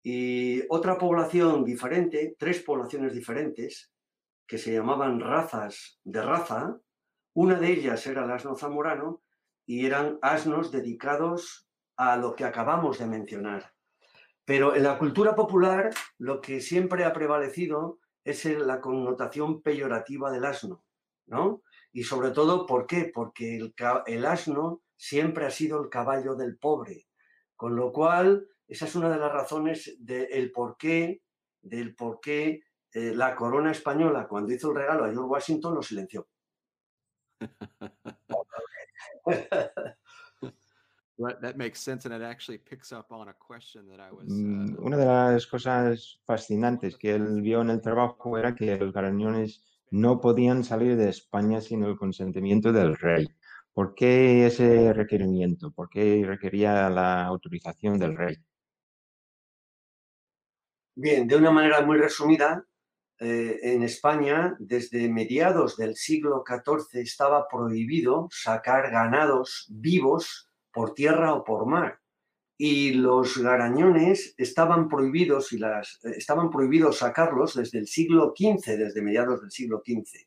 Y 0.00 0.62
otra 0.68 0.96
población 0.96 1.64
diferente, 1.64 2.36
tres 2.38 2.62
poblaciones 2.62 3.14
diferentes, 3.14 3.90
que 4.46 4.58
se 4.58 4.72
llamaban 4.72 5.18
razas 5.18 5.98
de 6.04 6.22
raza 6.22 6.78
Una 7.32 7.58
de 7.58 7.72
ellas 7.72 8.06
era 8.06 8.22
el 8.22 8.30
asno 8.30 8.54
zamorano 8.54 9.22
y 9.66 9.86
eran 9.86 10.20
asnos 10.22 10.70
dedicados 10.70 11.66
a 11.96 12.16
lo 12.16 12.36
que 12.36 12.44
acabamos 12.44 13.00
de 13.00 13.06
mencionar. 13.06 13.72
Pero 14.44 14.76
en 14.76 14.84
la 14.84 14.96
cultura 14.98 15.34
popular 15.34 15.90
lo 16.18 16.40
que 16.40 16.60
siempre 16.60 17.04
ha 17.04 17.12
prevalecido 17.12 17.98
es 18.24 18.44
la 18.44 18.80
connotación 18.80 19.62
peyorativa 19.62 20.30
del 20.30 20.44
asno, 20.44 20.84
¿no? 21.26 21.62
Y 21.92 22.04
sobre 22.04 22.30
todo, 22.30 22.66
¿por 22.66 22.86
qué? 22.86 23.10
Porque 23.12 23.72
el, 24.06 24.26
asno 24.26 24.82
siempre 24.96 25.46
ha 25.46 25.50
sido 25.50 25.82
el 25.82 25.90
caballo 25.90 26.34
del 26.34 26.58
pobre, 26.58 27.06
con 27.54 27.76
lo 27.76 27.92
cual 27.92 28.48
esa 28.66 28.86
es 28.86 28.96
una 28.96 29.10
de 29.10 29.18
las 29.18 29.32
razones 29.32 29.96
del 30.00 30.50
por 30.50 30.76
qué, 30.76 31.22
del 31.60 31.94
por 31.94 32.20
qué 32.20 32.62
eh, 32.92 33.14
la 33.14 33.36
corona 33.36 33.70
española, 33.70 34.26
cuando 34.26 34.52
hizo 34.52 34.70
el 34.70 34.76
regalo 34.76 35.04
a 35.04 35.10
George 35.10 35.28
Washington, 35.28 35.74
lo 35.74 35.82
silenció. 35.82 36.26
Una 44.78 44.96
de 44.96 45.06
las 45.06 45.46
cosas 45.46 46.20
fascinantes 46.24 46.96
que 46.96 47.14
él 47.14 47.42
vio 47.42 47.62
en 47.62 47.70
el 47.70 47.80
trabajo 47.80 48.38
era 48.38 48.54
que 48.54 48.76
los 48.76 48.92
garañones 48.92 49.64
no 49.90 50.20
podían 50.20 50.64
salir 50.64 50.96
de 50.96 51.08
España 51.08 51.60
sin 51.60 51.84
el 51.84 51.96
consentimiento 51.96 52.72
del 52.72 52.96
rey. 52.96 53.28
¿Por 53.72 53.94
qué 53.94 54.46
ese 54.46 54.92
requerimiento? 54.92 55.72
¿Por 55.72 55.88
qué 55.88 56.22
requería 56.26 56.88
la 56.90 57.24
autorización 57.24 57.98
del 57.98 58.16
rey? 58.16 58.36
Bien, 60.96 61.26
de 61.26 61.36
una 61.36 61.50
manera 61.50 61.80
muy 61.80 61.98
resumida, 61.98 62.64
eh, 63.18 63.58
en 63.62 63.82
España, 63.82 64.56
desde 64.58 65.08
mediados 65.08 65.76
del 65.76 65.96
siglo 65.96 66.44
XIV, 66.46 67.00
estaba 67.00 67.48
prohibido 67.48 68.28
sacar 68.30 68.90
ganados 68.90 69.66
vivos 69.70 70.50
por 70.74 70.94
tierra 70.94 71.32
o 71.32 71.44
por 71.44 71.66
mar. 71.66 72.00
Y 72.58 72.92
los 72.94 73.38
garañones 73.38 74.34
estaban 74.36 74.88
prohibidos, 74.88 75.52
y 75.52 75.58
las, 75.58 76.00
eh, 76.04 76.14
estaban 76.16 76.50
prohibidos 76.50 76.98
sacarlos 76.98 77.54
desde 77.54 77.78
el 77.78 77.86
siglo 77.86 78.34
XV, 78.36 78.76
desde 78.76 79.02
mediados 79.02 79.40
del 79.40 79.50
siglo 79.50 79.82
XV, 79.84 80.26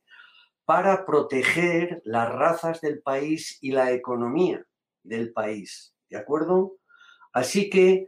para 0.66 1.06
proteger 1.06 2.02
las 2.04 2.30
razas 2.30 2.82
del 2.82 3.02
país 3.02 3.58
y 3.62 3.72
la 3.72 3.92
economía 3.92 4.66
del 5.04 5.32
país. 5.32 5.94
¿De 6.10 6.18
acuerdo? 6.18 6.78
Así 7.32 7.70
que 7.70 8.08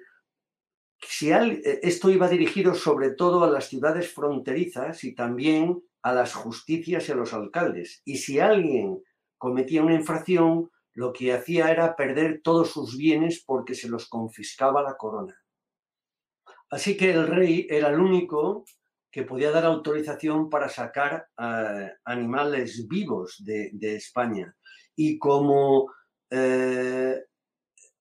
si 1.02 1.32
eh, 1.32 1.80
esto 1.82 2.10
iba 2.10 2.28
dirigido 2.28 2.74
sobre 2.74 3.12
todo 3.12 3.44
a 3.44 3.50
las 3.50 3.68
ciudades 3.68 4.12
fronterizas 4.14 5.04
y 5.04 5.16
también 5.16 5.82
a 6.02 6.14
las 6.14 6.34
justicias 6.34 7.08
y 7.08 7.12
a 7.12 7.16
los 7.16 7.34
alcaldes. 7.34 8.02
Y 8.06 8.18
si 8.18 8.40
alguien 8.40 9.02
cometía 9.38 9.84
una 9.84 9.96
infracción, 9.96 10.70
lo 11.00 11.14
que 11.14 11.32
hacía 11.32 11.72
era 11.72 11.96
perder 11.96 12.42
todos 12.44 12.72
sus 12.72 12.98
bienes 12.98 13.42
porque 13.46 13.74
se 13.74 13.88
los 13.88 14.10
confiscaba 14.10 14.84
la 14.84 14.98
corona. 14.98 15.34
Así 16.70 16.98
que 16.98 17.12
el 17.12 17.26
rey 17.26 17.66
era 17.70 17.88
el 17.88 18.02
único 18.02 18.66
que 19.10 19.24
podía 19.24 19.50
dar 19.50 19.64
autorización 19.64 20.50
para 20.50 20.68
sacar 20.68 21.30
eh, 21.38 21.94
animales 22.04 22.86
vivos 22.90 23.42
de, 23.46 23.96
España. 23.96 24.54
Y 24.94 25.18
como 25.18 25.90
eh, 26.30 27.18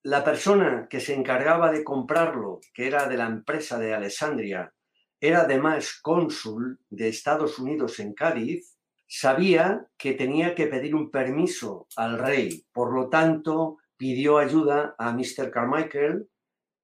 la 0.03 0.25
persona 0.25 0.89
que 0.91 0.99
se 0.99 1.15
encargaba 1.15 1.71
de 1.71 1.85
comprarlo, 1.85 2.59
que 2.75 2.89
era 2.89 3.07
de 3.07 3.17
la 3.17 3.27
empresa 3.27 3.79
de 3.79 3.95
Alessandria, 3.95 4.75
era 5.21 5.43
además 5.43 6.01
cónsul 6.03 6.81
de 6.91 7.11
Estados 7.11 7.61
Unidos 7.61 8.01
en 8.01 8.13
Cádiz, 8.13 8.77
sabía 9.09 9.89
que 9.97 10.13
tenía 10.13 10.55
que 10.55 10.67
pedir 10.67 10.95
un 10.95 11.11
permiso 11.11 11.89
al 11.97 12.19
rey. 12.19 12.65
Por 12.73 12.93
lo 12.93 13.09
tanto, 13.09 13.79
pidió 13.97 14.39
ayuda 14.39 14.95
a 14.99 15.13
Mr. 15.13 15.51
Carmichael, 15.51 16.29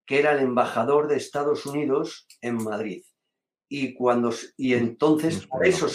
que 0.07 0.19
era 0.19 0.33
el 0.33 0.40
embajador 0.40 1.07
de 1.07 1.16
Estados 1.16 1.66
Unidos 1.66 2.26
en 2.40 2.57
Madrid. 2.57 3.04
Y, 3.69 3.95
cuando, 3.95 4.33
y 4.57 4.75
entonces 4.75 5.47
por 5.47 5.66
eso 5.66 5.88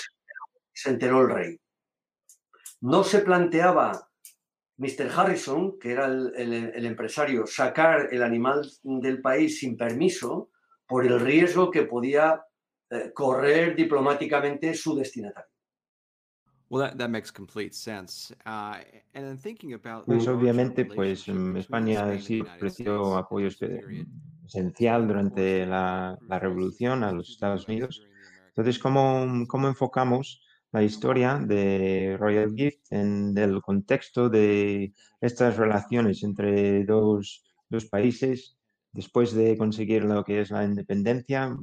se 0.74 0.90
enteró 0.90 1.22
el 1.22 1.30
rey. 1.30 1.62
No 2.82 3.04
se 3.04 3.20
planteaba 3.20 4.10
Mr. 4.78 5.12
Harrison, 5.14 5.78
que 5.78 5.92
era 5.92 6.06
el, 6.06 6.86
empresario, 6.86 7.46
sacar 7.46 8.14
el 8.14 8.24
animal 8.24 8.70
del 8.84 9.22
país 9.22 9.60
sin 9.60 9.76
permiso 9.76 10.52
por 10.88 11.06
el 11.06 11.20
riesgo 11.20 11.70
que 11.70 11.84
podía 11.84 12.42
eh, 12.90 13.12
correr 13.14 13.76
diplomáticamente 13.76 14.74
su 14.74 14.96
destinatario. 14.96 15.52
Pues 20.06 20.28
obviamente, 20.28 20.86
pues 20.86 21.28
España 21.28 22.20
sí 22.20 22.42
ofreció 22.42 23.18
apoyo 23.18 23.50
esencial 24.46 25.08
durante 25.08 25.66
la, 25.66 26.18
la, 26.28 26.40
revolución 26.40 27.04
a 27.04 27.12
los 27.12 27.32
Estados 27.32 27.68
Unidos. 27.68 28.08
Entonces, 28.50 28.78
¿cómo, 28.78 29.46
cómo 29.48 29.68
enfocamos 29.68 30.44
la 30.72 30.84
historia 30.84 31.40
de 31.40 32.16
Royal 32.20 32.54
Gift 32.56 32.92
en 32.92 33.36
el 33.38 33.62
contexto 33.62 34.30
de 34.30 34.94
estas 35.20 35.58
relaciones 35.58 36.24
entre 36.24 36.86
dos, 36.86 37.44
dos 37.70 37.86
países 37.86 38.58
después 38.92 39.34
de 39.34 39.58
conseguir 39.58 40.04
lo 40.04 40.24
que 40.24 40.42
es 40.42 40.52
la 40.52 40.64
independencia. 40.64 41.56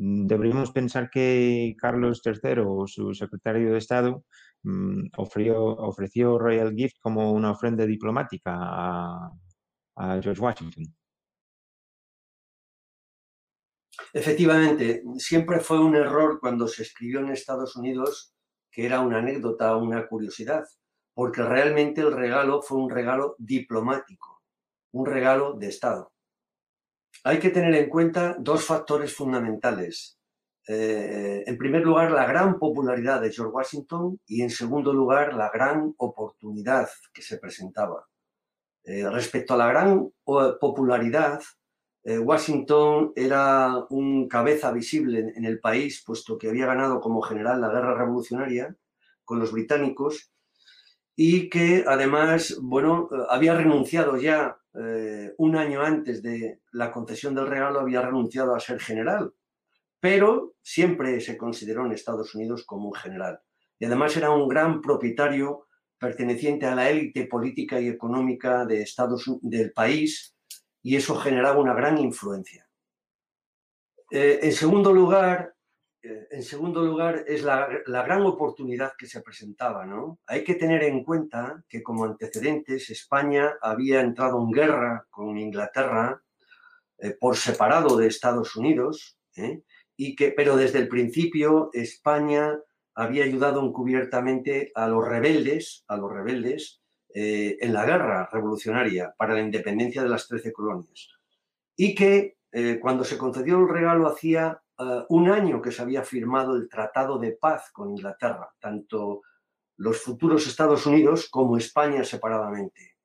Deberíamos 0.00 0.70
pensar 0.70 1.10
que 1.10 1.74
Carlos 1.76 2.22
III 2.24 2.62
o 2.64 2.86
su 2.86 3.12
secretario 3.14 3.72
de 3.72 3.78
Estado 3.78 4.24
mm, 4.62 5.08
ofreció, 5.16 5.60
ofreció 5.60 6.38
Royal 6.38 6.72
Gift 6.72 6.98
como 7.00 7.32
una 7.32 7.50
ofrenda 7.50 7.84
diplomática 7.84 8.52
a, 8.54 9.30
a 9.96 10.22
George 10.22 10.40
Washington. 10.40 10.84
Efectivamente, 14.12 15.02
siempre 15.16 15.58
fue 15.58 15.80
un 15.80 15.96
error 15.96 16.38
cuando 16.40 16.68
se 16.68 16.82
escribió 16.82 17.18
en 17.18 17.30
Estados 17.30 17.74
Unidos 17.74 18.32
que 18.70 18.86
era 18.86 19.00
una 19.00 19.18
anécdota, 19.18 19.74
una 19.74 20.06
curiosidad, 20.06 20.64
porque 21.12 21.42
realmente 21.42 22.02
el 22.02 22.12
regalo 22.12 22.62
fue 22.62 22.78
un 22.78 22.88
regalo 22.88 23.34
diplomático, 23.38 24.44
un 24.92 25.06
regalo 25.06 25.54
de 25.54 25.66
Estado. 25.66 26.12
Hay 27.24 27.38
que 27.38 27.50
tener 27.50 27.74
en 27.74 27.88
cuenta 27.88 28.36
dos 28.38 28.64
factores 28.64 29.14
fundamentales. 29.14 30.18
Eh, 30.68 31.44
en 31.46 31.56
primer 31.56 31.82
lugar, 31.82 32.10
la 32.10 32.26
gran 32.26 32.58
popularidad 32.58 33.22
de 33.22 33.32
George 33.32 33.52
Washington 33.52 34.20
y 34.26 34.42
en 34.42 34.50
segundo 34.50 34.92
lugar, 34.92 35.32
la 35.32 35.50
gran 35.50 35.94
oportunidad 35.96 36.88
que 37.12 37.22
se 37.22 37.38
presentaba. 37.38 38.06
Eh, 38.84 39.08
respecto 39.10 39.54
a 39.54 39.56
la 39.56 39.68
gran 39.68 40.10
popularidad, 40.24 41.40
eh, 42.04 42.18
Washington 42.18 43.12
era 43.16 43.84
un 43.90 44.28
cabeza 44.28 44.70
visible 44.70 45.32
en, 45.34 45.44
el 45.44 45.58
país, 45.58 46.02
puesto 46.06 46.38
que 46.38 46.48
había 46.48 46.66
ganado 46.66 47.00
como 47.00 47.22
general 47.22 47.60
la 47.60 47.68
guerra 47.70 47.94
revolucionaria 47.98 48.76
con 49.24 49.38
los 49.38 49.52
británicos 49.52 50.32
y 51.16 51.48
que 51.50 51.84
además, 51.86 52.56
bueno, 52.62 53.08
había 53.28 53.54
renunciado 53.54 54.16
ya 54.16 54.58
eh, 54.80 55.34
un 55.38 55.56
año 55.56 55.82
antes 55.82 56.22
de 56.22 56.60
la 56.72 56.92
concesión 56.92 57.34
del 57.34 57.48
regalo, 57.48 57.80
había 57.80 58.02
renunciado 58.02 58.54
a 58.54 58.60
ser 58.60 58.78
general, 58.78 59.32
pero 60.00 60.54
siempre 60.62 61.20
se 61.20 61.36
consideró 61.36 61.84
en 61.84 61.92
Estados 61.92 62.34
Unidos 62.34 62.64
como 62.64 62.88
un 62.88 62.94
general. 62.94 63.40
Y 63.78 63.86
además 63.86 64.16
era 64.16 64.30
un 64.30 64.48
gran 64.48 64.80
propietario 64.80 65.66
perteneciente 65.98 66.66
a 66.66 66.74
la 66.74 66.88
élite 66.88 67.26
política 67.26 67.80
y 67.80 67.88
económica 67.88 68.64
de 68.64 68.82
Estados, 68.82 69.24
del 69.42 69.72
país, 69.72 70.36
y 70.82 70.94
eso 70.94 71.16
generaba 71.16 71.58
una 71.58 71.74
gran 71.74 71.98
influencia. 71.98 72.68
Eh, 74.10 74.38
en 74.42 74.52
segundo 74.52 74.92
lugar, 74.92 75.54
en 76.02 76.42
segundo 76.42 76.82
lugar 76.82 77.24
es 77.26 77.42
la, 77.42 77.68
gran 77.86 78.22
oportunidad 78.22 78.92
que 78.96 79.06
se 79.06 79.20
presentaba. 79.20 79.84
¿no? 79.84 80.20
Hay 80.26 80.44
que 80.44 80.54
tener 80.54 80.82
en 80.84 81.04
cuenta 81.04 81.64
que 81.68 81.82
como 81.82 82.04
antecedentes 82.04 82.90
España 82.90 83.56
había 83.60 84.00
entrado 84.00 84.40
en 84.40 84.50
guerra 84.50 85.06
con 85.10 85.36
Inglaterra 85.38 86.22
eh, 86.98 87.16
por 87.18 87.36
separado 87.36 87.96
de 87.96 88.06
Estados 88.06 88.56
Unidos, 88.56 89.18
y 89.96 90.16
que, 90.16 90.32
pero 90.32 90.56
desde 90.56 90.80
el 90.80 90.88
principio 90.88 91.70
España 91.72 92.58
había 92.94 93.24
ayudado 93.24 93.64
encubiertamente 93.64 94.72
a 94.74 94.88
los 94.88 95.06
rebeldes, 95.06 95.84
a 95.86 95.96
los 95.96 96.12
rebeldes 96.12 96.80
eh, 97.14 97.56
en 97.60 97.72
la 97.72 97.86
guerra 97.86 98.28
revolucionaria 98.32 99.14
para 99.16 99.34
la 99.34 99.40
independencia 99.40 100.02
de 100.02 100.08
las 100.08 100.26
trece 100.26 100.52
colonias. 100.52 101.08
Y 101.76 101.94
que 101.94 102.38
eh, 102.50 102.78
cuando 102.80 103.04
se 103.04 103.16
concedió 103.16 103.58
el 103.60 103.68
regalo 103.68 104.08
hacía 104.08 104.60
eh, 104.78 105.04
un 105.08 105.30
año 105.30 105.60
que 105.60 105.72
se 105.72 105.82
había 105.82 106.02
firmado 106.02 106.56
el 106.56 106.68
Tratado 106.68 107.18
de 107.18 107.32
Paz 107.32 107.70
con 107.72 107.90
Inglaterra, 107.90 108.48
tanto 108.60 109.22
los 109.76 110.00
futuros 110.00 110.46
Estados 110.46 110.86
Unidos 110.86 111.28
como 111.30 111.56
España 111.56 112.04
separadamente. 112.04 112.96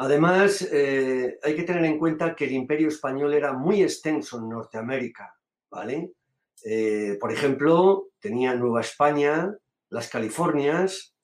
Además, 0.00 0.62
hay 0.62 1.56
que 1.56 1.64
tener 1.66 1.84
en 1.84 1.98
cuenta 1.98 2.36
que 2.36 2.44
el 2.44 2.52
imperio 2.52 2.86
español 2.86 3.34
era 3.34 3.52
muy 3.52 3.82
extenso 3.82 4.38
en 4.38 4.48
Norteamérica, 4.48 5.36
¿vale? 5.68 6.12
por 7.20 7.32
ejemplo, 7.32 8.06
tenía 8.20 8.54
Nueva 8.54 8.82
España, 8.82 9.52
las 9.90 10.08
Californias, 10.08 11.16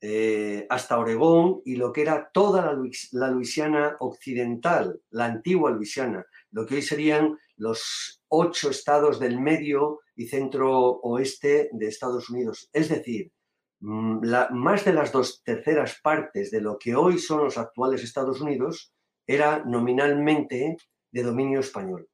eh, 0.00 0.64
hasta 0.70 0.96
Oregón 0.96 1.60
y 1.64 1.74
lo 1.74 1.92
que 1.92 2.02
era 2.02 2.30
toda 2.32 2.72
la, 2.72 2.78
la 3.12 3.30
Luisiana 3.32 3.96
occidental, 3.98 5.00
la 5.10 5.24
antigua 5.24 5.72
Luisiana, 5.72 6.24
lo 6.50 6.66
que 6.66 6.76
hoy 6.76 6.82
serían 6.82 7.38
los 7.56 8.22
ocho 8.28 8.70
estados 8.70 9.18
del 9.18 9.40
medio 9.40 10.00
y 10.14 10.26
centro 10.26 11.00
oeste 11.02 11.70
de 11.72 11.86
Estados 11.86 12.30
Unidos. 12.30 12.68
Es 12.72 12.88
decir, 12.88 13.32
mm, 13.80 14.24
la, 14.24 14.48
más 14.50 14.84
de 14.84 14.92
las 14.92 15.12
dos 15.12 15.42
terceras 15.42 15.98
partes 16.02 16.50
de 16.50 16.60
lo 16.60 16.78
que 16.78 16.94
hoy 16.94 17.18
son 17.18 17.44
los 17.44 17.58
actuales 17.58 18.02
Estados 18.02 18.40
Unidos 18.40 18.92
era 19.26 19.62
nominalmente 19.64 20.76
de 21.10 21.22
dominio 21.22 21.60
español. 21.60 22.08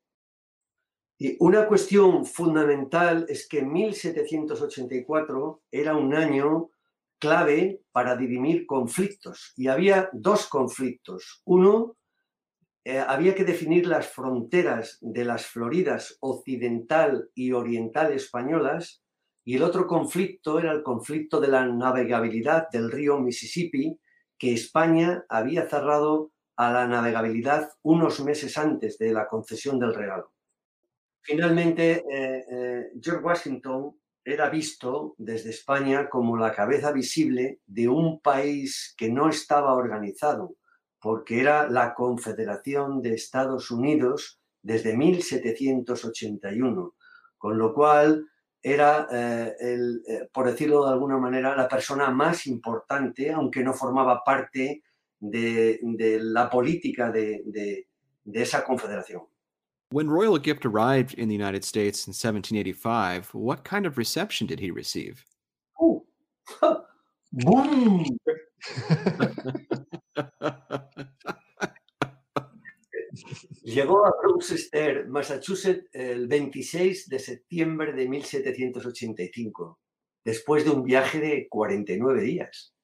Y 1.18 1.36
una 1.38 1.68
cuestión 1.68 2.26
fundamental 2.26 3.24
es 3.28 3.48
que 3.48 3.62
1784 3.62 5.62
era 5.70 5.96
un 5.96 6.14
año 6.14 6.70
clave 7.18 7.82
para 7.92 8.16
dirimir 8.16 8.66
conflictos 8.66 9.52
y 9.56 9.68
había 9.68 10.10
dos 10.12 10.48
conflictos. 10.48 11.40
Uno, 11.44 11.96
eh, 12.84 12.98
había 12.98 13.34
que 13.34 13.44
definir 13.44 13.86
las 13.86 14.08
fronteras 14.08 14.98
de 15.00 15.24
las 15.24 15.46
Floridas 15.46 16.18
occidental 16.20 17.30
y 17.34 17.52
oriental 17.52 18.12
españolas 18.12 19.02
y 19.42 19.56
el 19.56 19.62
otro 19.62 19.86
conflicto 19.86 20.58
era 20.58 20.72
el 20.72 20.82
conflicto 20.82 21.40
de 21.40 21.48
la 21.48 21.66
navegabilidad 21.66 22.68
del 22.70 22.90
río 22.90 23.18
Mississippi 23.18 23.98
que 24.36 24.52
España 24.52 25.24
había 25.30 25.66
cerrado 25.66 26.32
a 26.56 26.72
la 26.72 26.86
navegabilidad 26.86 27.70
unos 27.82 28.20
meses 28.20 28.56
antes 28.58 28.98
de 28.98 29.12
la 29.12 29.28
concesión 29.28 29.78
del 29.78 29.94
regalo. 29.94 30.32
Finalmente, 31.22 32.04
eh, 32.10 32.44
eh, 32.50 32.92
George 33.00 33.24
Washington 33.24 33.96
era 34.22 34.50
visto 34.50 35.14
desde 35.16 35.50
España 35.50 36.08
como 36.08 36.36
la 36.36 36.52
cabeza 36.52 36.92
visible 36.92 37.60
de 37.66 37.88
un 37.88 38.20
país 38.20 38.94
que 38.96 39.08
no 39.08 39.28
estaba 39.28 39.74
organizado, 39.74 40.56
porque 41.04 41.38
era 41.38 41.68
la 41.68 41.92
Confederación 41.92 43.02
de 43.02 43.12
Estados 43.12 43.70
Unidos 43.70 44.40
desde 44.62 44.96
1781, 44.96 46.94
con 47.36 47.58
lo 47.58 47.74
cual 47.74 48.26
era, 48.62 49.06
eh, 49.12 49.52
por 50.32 50.46
decirlo 50.46 50.86
de 50.86 50.92
alguna 50.92 51.18
manera, 51.18 51.54
la 51.54 51.68
persona 51.68 52.10
más 52.10 52.46
importante, 52.46 53.30
aunque 53.30 53.62
no 53.62 53.74
formaba 53.74 54.24
parte 54.24 54.82
de, 55.20 55.78
la 56.22 56.48
política 56.48 57.12
de 57.12 57.86
esa 58.32 58.64
confederación. 58.64 59.24
When 59.90 60.08
Royal 60.08 60.38
Gift 60.38 60.64
arrived 60.64 61.12
in 61.18 61.28
the 61.28 61.34
United 61.34 61.64
States 61.66 62.06
in 62.06 62.14
1785, 62.14 63.34
what 63.34 63.62
kind 63.62 63.84
of 63.84 63.98
reception 63.98 64.46
did 64.46 64.58
he 64.58 64.70
receive? 64.70 65.26
Oh, 65.78 66.06
boom! 67.30 68.06
Llegó 73.62 74.06
a 74.06 74.12
Gloucester, 74.22 75.08
Massachusetts, 75.08 75.88
el 75.92 76.28
26 76.28 77.08
de 77.08 77.18
septiembre 77.18 77.92
de 77.92 78.08
1785, 78.08 79.80
después 80.24 80.64
de 80.64 80.70
un 80.70 80.82
viaje 80.82 81.18
de 81.20 81.48
49 81.48 82.22
días. 82.22 82.74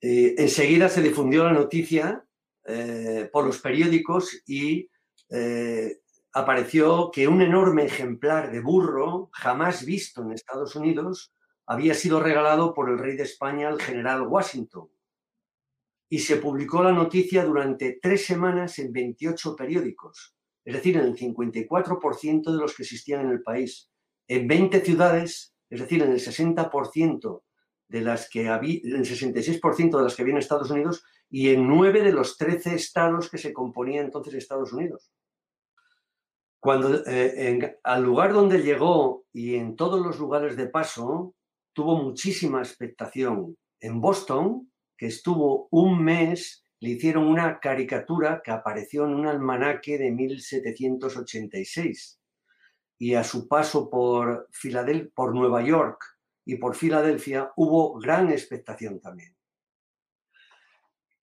Eh, 0.00 0.34
enseguida 0.38 0.88
se 0.88 1.02
difundió 1.02 1.44
la 1.44 1.52
noticia 1.52 2.24
eh, 2.66 3.28
por 3.32 3.46
los 3.46 3.58
periódicos 3.60 4.42
y 4.46 4.88
eh, 5.30 5.98
apareció 6.32 7.10
que 7.10 7.26
un 7.26 7.42
enorme 7.42 7.84
ejemplar 7.84 8.52
de 8.52 8.60
burro, 8.60 9.30
jamás 9.32 9.84
visto 9.84 10.22
en 10.22 10.32
Estados 10.32 10.76
Unidos, 10.76 11.32
había 11.66 11.94
sido 11.94 12.20
regalado 12.20 12.74
por 12.74 12.90
el 12.90 12.98
rey 12.98 13.16
de 13.16 13.22
España 13.22 13.68
al 13.68 13.80
general 13.80 14.26
Washington. 14.26 14.88
Y 16.14 16.20
se 16.20 16.36
publicó 16.36 16.80
la 16.80 16.92
noticia 16.92 17.44
durante 17.44 17.98
tres 18.00 18.24
semanas 18.24 18.78
en 18.78 18.92
28 18.92 19.56
periódicos, 19.56 20.36
es 20.64 20.74
decir, 20.74 20.96
en 20.96 21.06
el 21.06 21.16
54% 21.16 22.52
de 22.52 22.56
los 22.56 22.72
que 22.76 22.84
existían 22.84 23.22
en 23.22 23.30
el 23.30 23.42
país. 23.42 23.90
En 24.28 24.46
20 24.46 24.80
ciudades, 24.82 25.56
es 25.68 25.80
decir, 25.80 26.04
en 26.04 26.12
el 26.12 26.20
60% 26.20 27.42
de 27.88 28.00
las 28.00 28.30
que 28.30 28.48
había, 28.48 28.78
el 28.84 29.04
66% 29.04 29.96
de 29.96 30.02
las 30.04 30.14
que 30.14 30.22
había 30.22 30.34
en 30.34 30.38
Estados 30.38 30.70
Unidos 30.70 31.04
y 31.28 31.48
en 31.48 31.66
9 31.66 32.02
de 32.04 32.12
los 32.12 32.36
13 32.36 32.76
estados 32.76 33.28
que 33.28 33.38
se 33.38 33.52
componían 33.52 34.04
entonces 34.04 34.34
Estados 34.34 34.72
Unidos. 34.72 35.10
Cuando 36.60 37.02
eh, 37.08 37.76
al 37.82 38.04
lugar 38.04 38.32
donde 38.32 38.62
llegó 38.62 39.24
y 39.32 39.56
en 39.56 39.74
todos 39.74 40.00
los 40.00 40.20
lugares 40.20 40.56
de 40.56 40.68
paso, 40.68 41.34
tuvo 41.72 42.00
muchísima 42.00 42.60
expectación. 42.60 43.56
En 43.80 44.00
Boston, 44.00 44.70
estuvo 45.06 45.68
un 45.70 46.02
mes, 46.02 46.64
le 46.80 46.90
hicieron 46.90 47.26
una 47.26 47.60
caricatura 47.60 48.42
que 48.44 48.50
apareció 48.50 49.06
en 49.06 49.14
un 49.14 49.26
almanaque 49.26 49.98
de 49.98 50.10
1786. 50.10 52.20
Y 52.98 53.14
a 53.14 53.24
su 53.24 53.48
paso 53.48 53.90
por, 53.90 54.48
por 55.14 55.34
Nueva 55.34 55.62
York 55.62 56.04
y 56.44 56.56
por 56.56 56.74
Filadelfia 56.74 57.52
hubo 57.56 57.98
gran 57.98 58.30
expectación 58.30 59.00
también. 59.00 59.34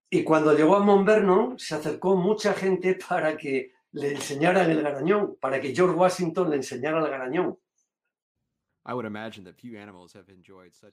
Y 0.09 0.23
cuando 0.23 0.53
llegó 0.53 0.75
a 0.75 0.83
Mont 0.83 1.57
se 1.57 1.75
acercó 1.75 2.17
mucha 2.17 2.53
gente 2.53 2.99
para 3.07 3.37
que 3.37 3.71
le 3.93 4.11
enseñara 4.11 4.63
el 4.63 4.81
garañón, 4.81 5.37
para 5.39 5.61
que 5.61 5.73
George 5.73 5.95
Washington 5.95 6.49
le 6.49 6.57
enseñara 6.57 6.99
el 6.99 7.09
garañón. 7.09 7.57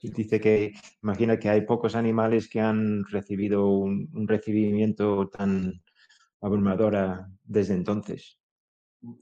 Dice 0.01 0.39
que 0.39 0.73
imagina 1.01 1.39
que 1.39 1.49
hay 1.49 1.61
pocos 1.61 1.95
animales 1.95 2.47
que 2.47 2.59
han 2.59 3.03
recibido 3.05 3.67
un, 3.67 4.27
recibimiento 4.27 5.27
tan 5.29 5.81
abrumador 6.41 7.25
desde 7.43 7.73
entonces. 7.73 8.37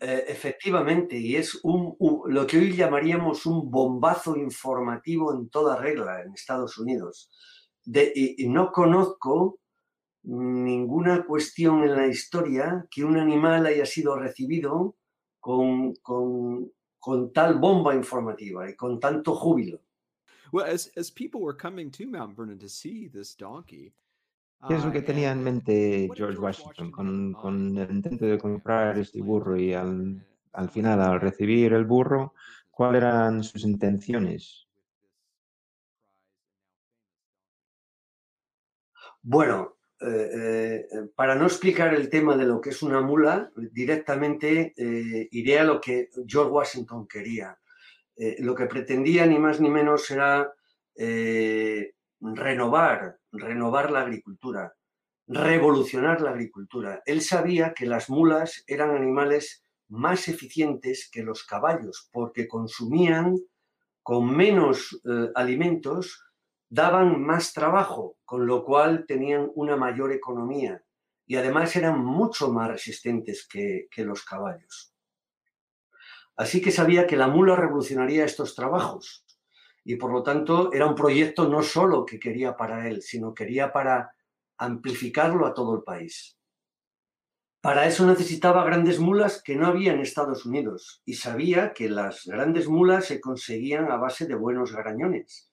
Eh, 0.02 0.26
efectivamente, 0.28 1.18
y 1.18 1.36
es 1.36 1.60
un, 1.64 1.96
lo 2.28 2.48
que 2.48 2.58
hoy 2.58 2.76
llamaríamos 2.76 3.46
un 3.46 3.70
bombazo 3.70 4.36
informativo 4.36 5.34
en 5.34 5.50
toda 5.50 5.78
regla 5.78 6.22
en 6.22 6.34
Estados 6.34 6.78
Unidos. 6.78 7.30
De, 7.86 8.12
y 8.14 8.50
no 8.50 8.72
conozco 8.72 9.60
ninguna 10.24 11.26
cuestión 11.26 11.84
en 11.84 11.96
la 11.96 12.08
historia 12.08 12.86
que 12.92 13.06
un 13.06 13.18
animal 13.18 13.66
haya 13.66 13.86
sido 13.86 14.18
recibido 14.18 14.98
con, 15.40 15.94
con, 16.02 16.70
con 17.08 17.32
tal 17.32 17.58
bomba 17.58 17.96
informativa 17.96 18.70
y 18.70 18.76
con 18.76 19.00
tanto 19.00 19.34
júbilo. 19.34 19.80
Well, 20.52 20.66
as, 20.66 20.92
as 20.98 21.10
people 21.10 21.40
were 21.40 21.56
coming 21.56 21.90
to 21.92 22.06
Mount 22.06 22.36
Vernon 22.36 22.60
to 22.60 22.68
see 22.68 23.08
this 23.08 23.34
donkey, 23.34 23.94
¿Qué 24.68 24.76
es 24.76 24.84
lo 24.84 24.92
que 24.92 25.00
uh, 25.00 25.06
tenía 25.06 25.32
en 25.32 25.42
mente 25.42 26.10
George 26.14 26.38
Washington 26.38 26.92
con, 26.92 27.32
con 27.32 27.78
el 27.78 27.92
intento 27.92 28.26
de 28.26 28.38
comprar 28.38 28.98
este 28.98 29.22
burro 29.22 29.56
y 29.56 29.74
al, 29.74 30.22
al 30.52 30.70
final, 30.70 31.00
al 31.00 31.22
recibir 31.22 31.72
el 31.72 31.86
burro, 31.86 32.34
cuáles 32.72 33.04
eran 33.04 33.42
sus 33.42 33.64
intenciones? 33.64 34.68
Bueno, 39.22 39.77
eh, 40.00 40.86
eh, 40.92 41.08
para 41.16 41.34
no 41.34 41.48
explicar 41.48 41.92
el 41.96 42.08
tema 42.08 42.38
de 42.38 42.46
lo 42.46 42.62
que 42.62 42.70
es 42.70 42.84
una 42.84 43.02
mula, 43.02 43.52
directamente 43.56 44.76
eh, 44.78 45.28
iré 45.32 45.60
a 45.60 45.64
lo 45.64 45.82
que 45.82 46.10
George 46.28 46.52
Washington 46.52 47.08
quería. 47.08 47.58
lo 48.40 48.56
que 48.56 48.66
pretendía 48.66 49.26
ni 49.28 49.38
más 49.38 49.60
ni 49.60 49.70
menos 49.70 50.10
era 50.10 50.52
renovar, 52.20 53.20
renovar 53.32 53.92
la 53.92 54.02
agricultura, 54.02 54.74
revolucionar 55.28 56.22
la 56.22 56.32
agricultura. 56.32 57.04
Él 57.06 57.22
sabía 57.22 57.74
que 57.74 57.86
las 57.86 58.10
mulas 58.10 58.64
eran 58.66 58.96
animales 58.96 59.64
más 59.90 60.28
eficientes 60.28 61.10
que 61.12 61.22
los 61.22 61.44
caballos 61.44 62.10
porque 62.12 62.48
consumían 62.48 63.36
con 64.02 64.36
menos 64.36 65.00
alimentos 65.36 66.27
daban 66.70 67.22
más 67.22 67.54
trabajo, 67.54 68.18
con 68.26 68.46
lo 68.46 68.64
cual 68.64 69.06
tenían 69.08 69.50
una 69.56 69.76
mayor 69.76 70.12
economía 70.12 70.84
y 71.26 71.36
además 71.36 71.76
eran 71.76 72.04
mucho 72.04 72.52
más 72.52 72.70
resistentes 72.70 73.48
que, 73.48 73.88
los 73.98 74.24
caballos. 74.24 74.94
Así 76.36 76.62
que 76.62 76.72
sabía 76.72 77.08
que 77.08 77.18
la 77.18 77.28
mula 77.28 77.56
revolucionaría 77.56 78.26
estos 78.26 78.56
trabajos 78.56 79.26
y 79.84 79.96
por 79.96 80.12
lo 80.12 80.24
tanto 80.24 80.72
era 80.72 80.86
un 80.86 80.96
proyecto 80.96 81.48
no 81.48 81.64
solo 81.64 82.06
que 82.06 82.20
quería 82.20 82.56
para 82.56 82.88
él, 82.88 83.02
sino 83.02 83.34
quería 83.34 83.72
para 83.72 84.14
amplificarlo 84.58 85.46
a 85.46 85.54
todo 85.54 85.76
el 85.76 85.84
país. 85.84 86.38
Para 87.60 87.88
eso 87.88 88.06
necesitaba 88.06 88.64
grandes 88.64 89.00
mulas 89.00 89.42
que 89.42 89.56
no 89.56 89.68
había 89.68 89.94
en 89.94 90.00
Estados 90.00 90.46
Unidos 90.46 91.02
y 91.06 91.16
sabía 91.16 91.74
que 91.74 91.90
las 91.90 92.26
grandes 92.26 92.68
mulas 92.68 93.06
se 93.06 93.20
conseguían 93.20 93.92
a 93.92 93.98
base 93.98 94.28
de 94.28 94.36
buenos 94.36 94.72
garañones 94.72 95.52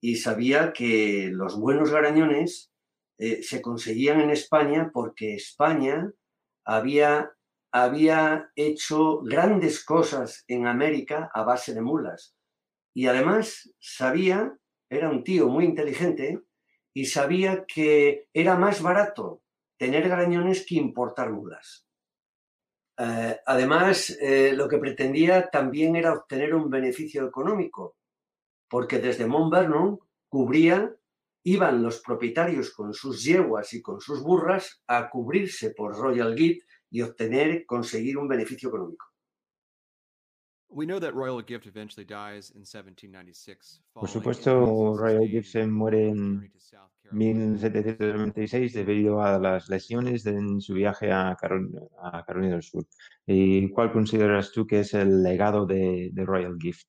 y 0.00 0.16
sabía 0.16 0.72
que 0.72 1.30
los 1.32 1.58
buenos 1.58 1.90
garañones 1.90 2.72
eh, 3.18 3.42
se 3.42 3.60
conseguían 3.60 4.20
en 4.20 4.30
España 4.30 4.90
porque 4.92 5.34
España 5.34 6.12
había, 6.64 7.32
había 7.72 8.50
hecho 8.54 9.20
grandes 9.22 9.84
cosas 9.84 10.44
en 10.46 10.66
América 10.66 11.30
a 11.34 11.42
base 11.42 11.74
de 11.74 11.80
mulas. 11.80 12.36
Y 12.94 13.06
además 13.06 13.72
sabía, 13.80 14.56
era 14.88 15.10
un 15.10 15.24
tío 15.24 15.48
muy 15.48 15.64
inteligente, 15.64 16.42
y 16.94 17.06
sabía 17.06 17.64
que 17.64 18.28
era 18.32 18.56
más 18.56 18.82
barato 18.82 19.42
tener 19.76 20.08
garañones 20.08 20.66
que 20.66 20.76
importar 20.76 21.30
mulas. 21.30 21.86
Eh, 22.98 23.38
además, 23.46 24.10
eh, 24.20 24.52
lo 24.54 24.68
que 24.68 24.78
pretendía 24.78 25.48
también 25.48 25.94
era 25.94 26.12
obtener 26.12 26.54
un 26.54 26.68
beneficio 26.68 27.26
económico, 27.26 27.96
porque 28.68 28.98
desde 28.98 29.26
Mont 29.26 29.52
Vernon 29.52 29.98
cubría, 30.28 30.94
iban 31.44 31.82
los 31.82 32.00
propietarios 32.00 32.70
con 32.70 32.92
sus 32.92 33.24
yeguas 33.24 33.72
y 33.72 33.80
con 33.80 34.00
sus 34.00 34.22
burras 34.22 34.82
a 34.86 35.08
cubrirse 35.08 35.70
por 35.70 35.96
Royal 35.96 36.30
Gate 36.30 36.60
y 36.90 37.02
obtener, 37.02 37.64
conseguir 37.66 38.18
un 38.18 38.28
beneficio 38.28 38.68
económico. 38.68 39.06
Por 43.94 44.08
supuesto, 44.08 44.94
Royal 44.98 45.26
Gibson 45.26 45.72
muere 45.72 46.08
en 46.08 46.52
1796 47.10 48.74
debido 48.74 49.22
a 49.22 49.38
las 49.38 49.70
lesiones 49.70 50.26
en 50.26 50.60
su 50.60 50.74
viaje 50.74 51.10
a, 51.10 51.34
Carolina 51.40 52.52
del 52.52 52.62
Sur. 52.62 52.84
¿Y 53.26 53.70
cuál 53.70 53.92
consideras 53.92 54.52
tú 54.52 54.66
que 54.66 54.80
es 54.80 54.92
el 54.92 55.22
legado 55.22 55.64
de, 55.64 56.12
Royal 56.16 56.56
Gift? 56.60 56.86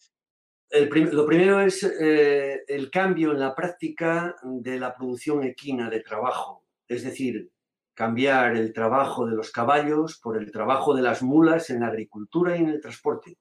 Lo 0.71 1.25
primero 1.25 1.61
es 1.61 1.83
eh, 1.83 2.63
el 2.67 2.91
cambio 2.91 3.31
en 3.31 3.39
la 3.39 3.55
práctica 3.55 4.35
de 4.43 4.79
la 4.79 4.95
producción 4.95 5.43
equina 5.43 5.89
de 5.89 6.01
trabajo, 6.01 6.65
es 6.87 7.03
decir, 7.03 7.51
cambiar 7.93 8.55
el 8.55 8.71
trabajo 8.71 9.25
de 9.25 9.35
los 9.35 9.51
caballos 9.51 10.19
por 10.21 10.37
el 10.37 10.51
trabajo 10.51 10.95
de 10.95 11.01
las 11.01 11.21
mulas 11.21 11.69
en 11.69 11.81
la 11.81 11.87
agricultura 11.87 12.55
y 12.55 12.61
en 12.61 12.69
el 12.69 12.79
transporte. 12.79 13.37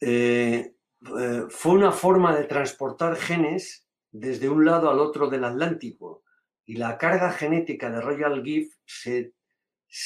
Eh, 0.00 0.74
eh, 1.18 1.42
fue 1.48 1.72
una 1.72 1.92
forma 1.92 2.34
de 2.34 2.44
transportar 2.44 3.16
genes 3.16 3.86
desde 4.10 4.48
un 4.48 4.64
lado 4.64 4.90
al 4.90 5.00
otro 5.00 5.28
del 5.28 5.44
Atlántico 5.44 6.22
y 6.64 6.76
la 6.76 6.96
carga 6.96 7.32
genética 7.32 7.90
de 7.90 8.00
Royal 8.00 8.42
Gift 8.42 8.78
se, 8.86 9.32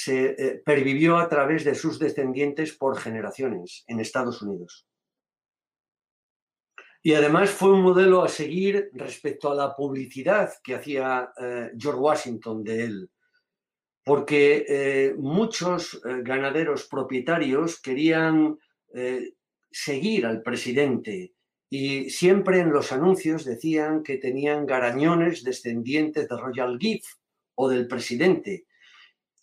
eh, 0.06 0.62
pervivió 0.64 1.18
a 1.18 1.28
través 1.28 1.64
de 1.64 1.74
sus 1.74 1.98
descendientes 1.98 2.72
por 2.72 2.98
generaciones 2.98 3.84
en 3.86 4.00
Estados 4.00 4.42
Unidos. 4.42 4.86
Y 7.06 7.14
además 7.14 7.50
fue 7.50 7.70
un 7.70 7.82
modelo 7.82 8.24
a 8.24 8.28
seguir 8.28 8.90
respecto 8.92 9.48
a 9.48 9.54
la 9.54 9.76
publicidad 9.76 10.54
que 10.60 10.74
hacía 10.74 11.30
George 11.78 12.00
Washington 12.00 12.64
de 12.64 12.82
él, 12.82 13.10
porque 14.02 15.14
muchos 15.16 16.00
ganaderos 16.02 16.88
propietarios 16.88 17.80
querían 17.80 18.58
seguir 19.70 20.26
al 20.26 20.42
presidente 20.42 21.34
y 21.70 22.10
siempre 22.10 22.58
en 22.58 22.72
los 22.72 22.90
anuncios 22.90 23.44
decían 23.44 24.02
que 24.02 24.18
tenían 24.18 24.66
garañones 24.66 25.44
descendientes 25.44 26.28
de 26.28 26.36
Royal 26.36 26.76
Gift 26.76 27.20
o 27.54 27.68
del 27.68 27.86
presidente. 27.86 28.66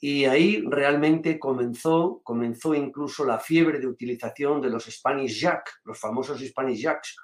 Y 0.01 0.25
ahí 0.25 0.65
realmente 0.67 1.39
comenzó, 1.39 2.19
comenzó 2.25 2.75
incluso 2.75 3.23
la 3.23 3.39
fiebre 3.39 3.79
de 3.79 3.87
utilización 3.87 4.59
de 4.59 4.69
los 4.69 4.83
Spanish 4.83 5.39
Jack, 5.39 5.79
los 5.85 5.97
famosos 5.97 6.41
Spanish 6.45 6.81
Jacks, 6.81 7.15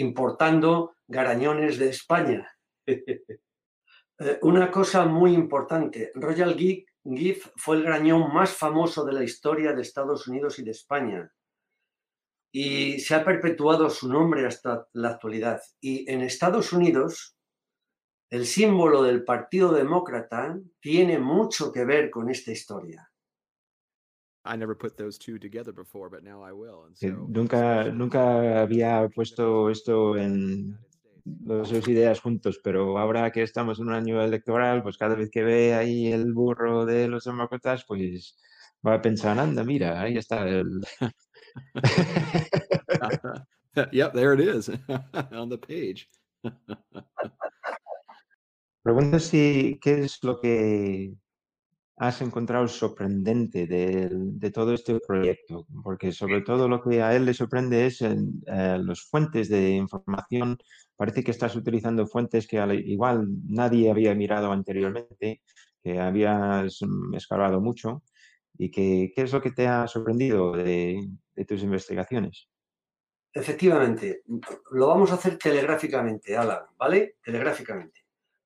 importando 0.00 0.94
garañones 1.06 1.78
de 1.78 1.88
España. 1.90 2.50
Eh, 4.20 4.36
una 4.42 4.68
cosa 4.68 5.04
muy 5.04 5.32
importante, 5.32 6.10
Royal 6.12 6.56
Gift 6.56 7.50
fue 7.54 7.76
el 7.76 7.84
garañón 7.84 8.34
más 8.34 8.50
famoso 8.50 9.04
de 9.04 9.12
la 9.12 9.22
historia 9.22 9.72
de 9.72 9.82
Estados 9.82 10.26
Unidos 10.26 10.58
y 10.58 10.64
de 10.64 10.72
España 10.72 11.32
y 12.52 12.98
se 13.00 13.14
ha 13.14 13.24
perpetuado 13.24 13.90
su 13.90 14.08
nombre 14.08 14.46
hasta 14.46 14.88
la 14.94 15.10
actualidad. 15.10 15.60
Y 15.80 16.10
en 16.10 16.22
Estados 16.22 16.72
Unidos, 16.72 17.36
el 18.30 18.46
símbolo 18.46 19.02
del 19.02 19.24
Partido 19.24 19.72
Demócrata 19.72 20.58
tiene 20.80 21.18
mucho 21.18 21.72
que 21.72 21.84
ver 21.84 22.10
con 22.10 22.30
esta 22.30 22.50
historia. 22.50 23.10
Nunca, 27.28 27.84
nunca 27.84 28.62
había 28.62 29.08
puesto 29.14 29.70
esto 29.70 30.16
en 30.16 30.78
las 31.44 31.70
dos 31.70 31.86
ideas 31.88 32.20
juntos, 32.20 32.60
pero 32.62 32.98
ahora 32.98 33.30
que 33.30 33.42
estamos 33.42 33.78
en 33.78 33.88
un 33.88 33.94
año 33.94 34.22
electoral, 34.22 34.82
pues 34.82 34.96
cada 34.96 35.14
vez 35.14 35.30
que 35.30 35.42
ve 35.42 35.74
ahí 35.74 36.12
el 36.12 36.32
burro 36.32 36.86
de 36.86 37.08
los 37.08 37.24
demócratas, 37.24 37.84
pues 37.86 38.36
va 38.86 38.94
a 38.94 39.02
pensar, 39.02 39.38
anda, 39.38 39.64
mira, 39.64 40.00
ahí 40.00 40.16
está 40.16 40.48
el, 40.48 40.80
yep, 43.92 44.12
there 44.12 44.34
it 44.34 44.40
is 44.40 44.68
on 45.32 45.48
the 45.48 45.58
page. 45.58 46.08
Pregunto 48.82 49.18
si 49.18 49.78
qué 49.82 50.04
es 50.04 50.22
lo 50.22 50.40
que 50.40 51.12
has 51.98 52.20
encontrado 52.22 52.68
sorprendente 52.68 53.66
de, 53.66 54.50
todo 54.50 54.72
este 54.74 54.98
proyecto, 55.00 55.66
porque 55.82 56.12
sobre 56.12 56.42
todo 56.42 56.68
lo 56.68 56.80
que 56.82 57.02
a 57.02 57.14
él 57.14 57.24
le 57.24 57.34
sorprende 57.34 57.86
es 57.86 58.02
en, 58.02 58.42
eh, 58.46 58.78
los 58.80 59.02
fuentes 59.02 59.48
de 59.48 59.70
información. 59.70 60.58
Parece 60.96 61.22
que 61.24 61.30
estás 61.30 61.56
utilizando 61.56 62.06
fuentes 62.06 62.46
que 62.46 62.56
igual 62.84 63.26
nadie 63.46 63.90
había 63.90 64.14
mirado 64.14 64.52
anteriormente, 64.52 65.42
que 65.82 65.98
habías 65.98 66.78
mm, 66.82 67.14
escalado 67.14 67.60
mucho. 67.60 68.02
¿Y 68.56 68.70
qué 68.70 69.12
es 69.14 69.32
lo 69.32 69.40
que 69.40 69.52
te 69.52 69.68
ha 69.68 69.86
sorprendido 69.86 70.52
de, 70.52 71.00
de 71.38 71.44
tus 71.44 71.62
investigaciones. 71.62 72.48
Efectivamente, 73.32 74.22
lo 74.72 74.88
vamos 74.88 75.12
a 75.12 75.14
hacer 75.14 75.38
telegráficamente, 75.38 76.36
Alan, 76.36 76.64
¿vale? 76.76 77.16
Telegráficamente. 77.22 78.00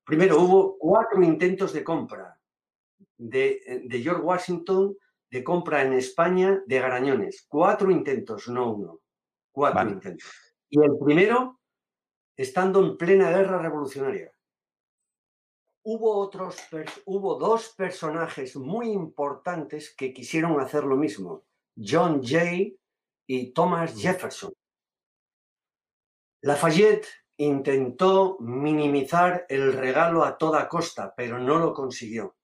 Primero, 0.05 0.39
hubo 0.39 0.77
cuatro 0.77 1.23
intentos 1.23 1.73
de 1.73 1.83
compra 1.83 2.37
de, 3.29 3.89
George 4.03 4.21
Washington 4.21 4.97
de 5.29 5.43
compra 5.43 5.81
en 5.81 5.93
España 5.93 6.61
de 6.65 6.79
garañones. 6.79 7.45
Cuatro 7.47 7.89
intentos, 7.89 8.47
no 8.47 8.71
uno. 8.73 8.99
Cuatro 9.51 9.89
intentos. 9.89 10.29
Y 10.69 10.81
el 10.81 10.97
primero, 10.97 11.59
estando 12.35 12.79
en 12.85 12.97
plena 12.97 13.29
guerra 13.29 13.59
revolucionaria. 13.59 14.31
Hubo, 15.85 16.15
otros, 16.17 16.57
hubo 17.05 17.35
dos 17.35 17.73
personajes 17.75 18.55
muy 18.55 18.91
importantes 18.91 19.93
que 19.95 20.13
quisieron 20.13 20.59
hacer 20.59 20.83
lo 20.85 20.95
mismo. 20.95 21.43
John 21.75 22.21
Jay 22.23 22.77
y 23.27 23.51
Thomas 23.51 23.99
Jefferson. 23.99 24.53
Lafayette 26.41 27.07
intentó 27.37 28.37
minimizar 28.39 29.45
el 29.49 29.73
regalo 29.73 30.23
a 30.23 30.37
toda 30.37 30.69
costa, 30.69 31.13
pero 31.15 31.39
no 31.39 31.57
lo 31.57 31.73
consiguió. 31.73 32.35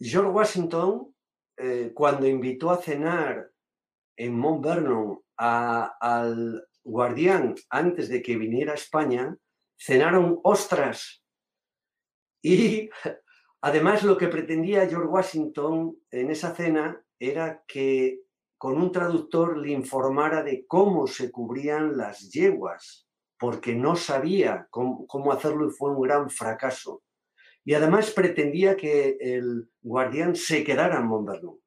George 0.00 0.30
Washington, 0.30 1.14
eh, 1.56 1.92
cuando 1.94 2.26
invitó 2.26 2.70
a 2.70 2.80
cenar 2.80 3.50
en 4.16 4.38
Mont 4.38 4.64
Vernon 4.64 5.20
al 5.36 6.68
guardián 6.84 7.54
antes 7.70 8.08
de 8.08 8.22
que 8.22 8.36
viniera 8.36 8.72
a 8.72 8.76
España, 8.76 9.36
cenaron 9.78 10.40
ostras. 10.42 11.22
Y 12.42 12.90
además 13.60 14.02
lo 14.02 14.16
que 14.16 14.28
pretendía 14.28 14.88
George 14.88 15.08
Washington 15.08 15.96
en 16.10 16.30
esa 16.30 16.54
cena 16.54 17.04
era 17.18 17.62
que 17.66 18.20
con 18.56 18.76
un 18.80 18.90
traductor 18.90 19.56
le 19.56 19.70
informara 19.70 20.42
de 20.42 20.66
cómo 20.66 21.06
se 21.06 21.30
cubrían 21.30 21.96
las 21.96 22.30
yeguas, 22.30 23.08
porque 23.38 23.74
no 23.74 23.94
sabía 23.94 24.66
cómo, 24.70 25.32
hacerlo 25.32 25.68
y 25.68 25.70
fue 25.70 25.90
un 25.92 26.02
gran 26.02 26.28
fracaso. 26.28 27.02
Y 27.64 27.74
además 27.74 28.10
pretendía 28.10 28.76
que 28.76 29.18
el 29.20 29.70
guardián 29.82 30.34
se 30.34 30.64
quedara 30.64 30.98
en 30.98 31.06
Montvernon. 31.06 31.58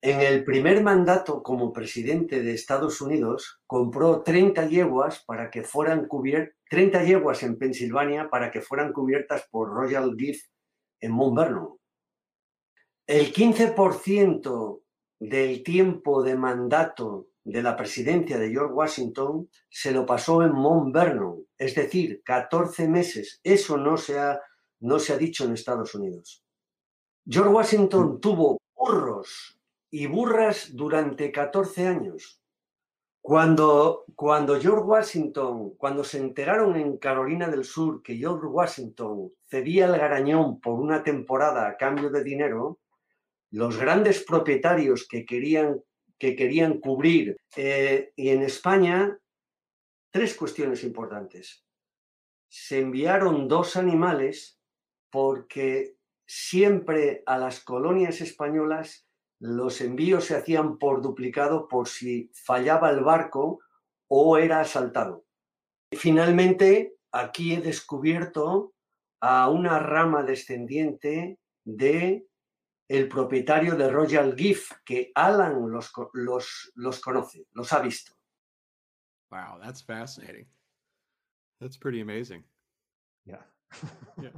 En 0.00 0.20
el 0.20 0.44
primer 0.44 0.82
mandato 0.82 1.42
como 1.42 1.72
presidente 1.72 2.42
de 2.42 2.52
Estados 2.52 3.00
Unidos, 3.00 3.62
compró 3.66 4.22
30 4.22 4.68
yeguas 4.68 5.24
para 5.24 5.50
que 5.50 5.62
fueran 5.62 6.06
cubiertas, 6.06 6.54
30 6.68 7.04
yeguas 7.04 7.42
en 7.42 7.56
Pensilvania 7.56 8.28
para 8.28 8.50
que 8.50 8.60
fueran 8.60 8.92
cubiertas 8.92 9.48
por 9.50 9.70
Royal 9.70 10.14
Gift 10.18 10.46
en 11.00 11.10
Mount 11.10 11.38
Vernon. 11.38 11.78
El 13.06 13.32
15% 13.32 14.82
del 15.20 15.62
tiempo 15.62 16.22
de 16.22 16.36
mandato 16.36 17.28
de 17.44 17.62
la 17.62 17.76
presidencia 17.76 18.38
de 18.38 18.50
George 18.50 18.72
Washington 18.72 19.48
se 19.68 19.92
lo 19.92 20.06
pasó 20.06 20.42
en 20.42 20.52
Mount 20.52 20.94
Vernon, 20.94 21.46
es 21.58 21.74
decir, 21.74 22.22
14 22.24 22.88
meses. 22.88 23.40
Eso 23.44 23.76
no 23.76 23.96
se 23.96 24.18
ha, 24.18 24.40
no 24.80 24.98
se 24.98 25.12
ha 25.12 25.18
dicho 25.18 25.44
en 25.44 25.52
Estados 25.52 25.94
Unidos. 25.94 26.42
George 27.26 27.52
Washington 27.52 28.14
mm. 28.14 28.20
tuvo 28.20 28.60
burros 28.74 29.58
y 29.90 30.06
burras 30.06 30.70
durante 30.74 31.30
14 31.30 31.86
años. 31.86 32.40
Cuando, 33.20 34.04
cuando 34.14 34.60
George 34.60 34.84
Washington, 34.84 35.74
cuando 35.76 36.04
se 36.04 36.18
enteraron 36.18 36.76
en 36.76 36.98
Carolina 36.98 37.48
del 37.48 37.64
Sur 37.64 38.02
que 38.02 38.16
George 38.16 38.46
Washington 38.46 39.32
cedía 39.46 39.86
el 39.86 39.96
garañón 39.96 40.60
por 40.60 40.78
una 40.78 41.02
temporada 41.02 41.66
a 41.66 41.76
cambio 41.78 42.10
de 42.10 42.22
dinero, 42.22 42.80
los 43.50 43.78
grandes 43.78 44.22
propietarios 44.24 45.06
que 45.08 45.24
querían, 45.24 45.80
que 46.18 46.36
querían 46.36 46.78
cubrir. 46.78 47.36
Eh, 47.56 48.12
y 48.16 48.30
en 48.30 48.42
España, 48.42 49.18
tres 50.10 50.34
cuestiones 50.34 50.84
importantes. 50.84 51.64
se 52.48 52.78
enviaron 52.78 53.48
dos 53.48 53.74
animales 53.74 54.60
porque 55.10 55.96
siempre 56.24 57.24
a 57.26 57.36
las 57.36 57.58
colonias 57.58 58.20
españolas 58.20 59.08
los 59.40 59.80
envíos 59.80 60.26
se 60.26 60.36
hacían 60.36 60.78
por 60.78 61.02
duplicado 61.02 61.66
por 61.66 61.88
si 61.88 62.30
fallaba 62.32 62.90
el 62.90 63.00
barco 63.00 63.58
o 64.08 64.38
era 64.38 64.60
asaltado. 64.60 65.24
Finalmente, 65.92 66.94
aquí 67.12 67.54
he 67.54 67.60
descubierto 67.60 68.72
a 69.20 69.48
una 69.48 69.78
rama 69.78 70.22
descendiente 70.22 71.38
de 71.64 72.26
el 72.88 73.08
propietario 73.08 73.76
de 73.76 73.90
Royal 73.90 74.34
Gift, 74.36 74.72
que 74.84 75.10
Alan 75.14 75.70
los, 75.70 75.92
los, 76.12 76.72
los 76.74 77.00
conoce, 77.00 77.46
los 77.52 77.72
ha 77.72 77.80
visto. 77.80 78.12
Wow, 79.30 79.58
that's 79.62 79.82
fascinating. 79.82 80.46
That's 81.60 81.76
pretty 81.76 82.00
amazing. 82.00 82.44
Yeah. 83.26 83.42
yeah. 84.22 84.30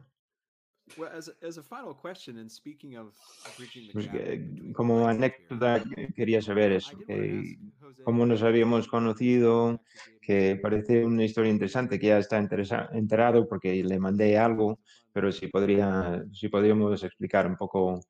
Well, 0.97 1.11
as, 1.13 1.29
as 1.43 1.59
a 1.59 1.63
final 1.63 1.93
question, 1.93 2.39
and 2.39 2.51
speaking 2.51 2.97
of 2.97 3.13
bridging 3.59 3.89
the 3.89 3.93
Pues 3.93 4.09
que, 4.09 4.73
como 4.73 5.09
anécdota 5.09 5.83
quería 6.15 6.41
saber 6.41 6.73
eso, 6.73 6.97
que 7.07 7.59
cómo 8.05 8.25
nos 8.25 8.43
habíamos 8.43 8.87
conocido, 8.87 9.83
que 10.23 10.57
parece 10.57 11.05
una 11.05 11.25
historia 11.25 11.51
interesante, 11.51 11.99
que 11.99 12.07
ya 12.07 12.19
está 12.19 12.39
enterado 12.39 13.49
porque 13.49 13.83
le 13.83 13.99
mandé 13.99 14.39
algo, 14.39 14.79
pero 15.13 15.33
si 15.33 15.49
podría, 15.49 16.25
si 16.33 16.49
podríamos 16.49 17.03
explicar 17.03 17.49
un 17.49 17.57
poco 17.57 18.01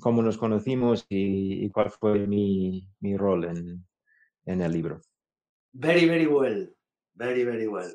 cómo 0.00 0.22
nos 0.22 0.38
conocimos 0.38 1.06
y, 1.08 1.64
y 1.64 1.70
cuál 1.70 1.90
fue 1.90 2.26
mi, 2.26 2.88
mi 3.00 3.16
rol 3.16 3.44
en, 3.44 3.86
en 4.46 4.60
el 4.60 4.72
libro. 4.72 5.00
Very, 5.72 6.06
very 6.06 6.26
well. 6.26 6.74
Very, 7.14 7.44
very 7.44 7.66
well. 7.66 7.94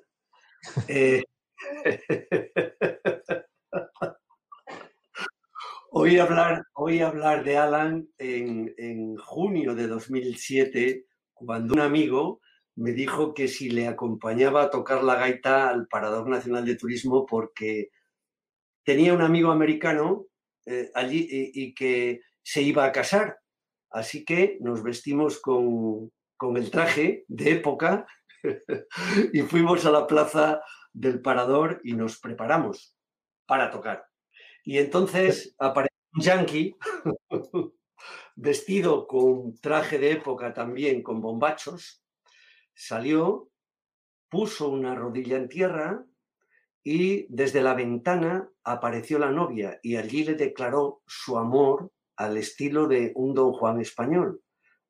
Eh, 0.87 1.23
oí, 5.91 6.17
hablar, 6.17 6.63
oí 6.73 6.99
hablar 6.99 7.43
de 7.43 7.57
Alan 7.57 8.07
en, 8.17 8.73
en 8.77 9.17
junio 9.17 9.75
de 9.75 9.87
2007, 9.87 11.05
cuando 11.33 11.73
un 11.73 11.81
amigo 11.81 12.41
me 12.75 12.91
dijo 12.91 13.33
que 13.33 13.47
si 13.47 13.69
le 13.69 13.87
acompañaba 13.87 14.63
a 14.63 14.69
tocar 14.69 15.03
la 15.03 15.15
gaita 15.15 15.69
al 15.69 15.87
Parador 15.87 16.27
Nacional 16.27 16.65
de 16.65 16.75
Turismo 16.75 17.25
porque 17.25 17.89
tenía 18.83 19.13
un 19.13 19.21
amigo 19.21 19.51
americano 19.51 20.25
eh, 20.65 20.91
allí 20.93 21.27
y, 21.29 21.63
y 21.63 21.73
que 21.73 22.21
se 22.43 22.61
iba 22.61 22.85
a 22.85 22.91
casar. 22.91 23.39
Así 23.89 24.25
que 24.25 24.57
nos 24.61 24.83
vestimos 24.83 25.39
con, 25.39 26.11
con 26.37 26.57
el 26.57 26.69
traje 26.69 27.25
de 27.27 27.51
época 27.51 28.05
y 29.33 29.41
fuimos 29.41 29.85
a 29.85 29.91
la 29.91 30.07
plaza 30.07 30.61
del 30.93 31.21
parador 31.21 31.81
y 31.83 31.93
nos 31.93 32.19
preparamos 32.19 32.95
para 33.45 33.69
tocar. 33.71 34.05
Y 34.63 34.77
entonces 34.77 35.55
apareció 35.59 35.95
un 36.13 36.21
yankee 36.21 36.75
vestido 38.35 39.07
con 39.07 39.57
traje 39.59 39.97
de 39.99 40.11
época 40.11 40.53
también, 40.53 41.01
con 41.01 41.21
bombachos, 41.21 42.03
salió, 42.73 43.49
puso 44.29 44.69
una 44.69 44.95
rodilla 44.95 45.37
en 45.37 45.47
tierra 45.47 46.05
y 46.87 47.25
desde 47.29 47.63
la 47.63 47.73
ventana 47.73 48.47
apareció 48.63 49.17
la 49.17 49.31
novia 49.31 49.79
y 49.81 49.95
allí 49.95 50.23
le 50.23 50.35
declaró 50.35 51.01
su 51.07 51.35
amor 51.35 51.91
al 52.15 52.37
estilo 52.37 52.87
de 52.87 53.11
un 53.15 53.33
don 53.33 53.53
Juan 53.53 53.81
español. 53.81 54.39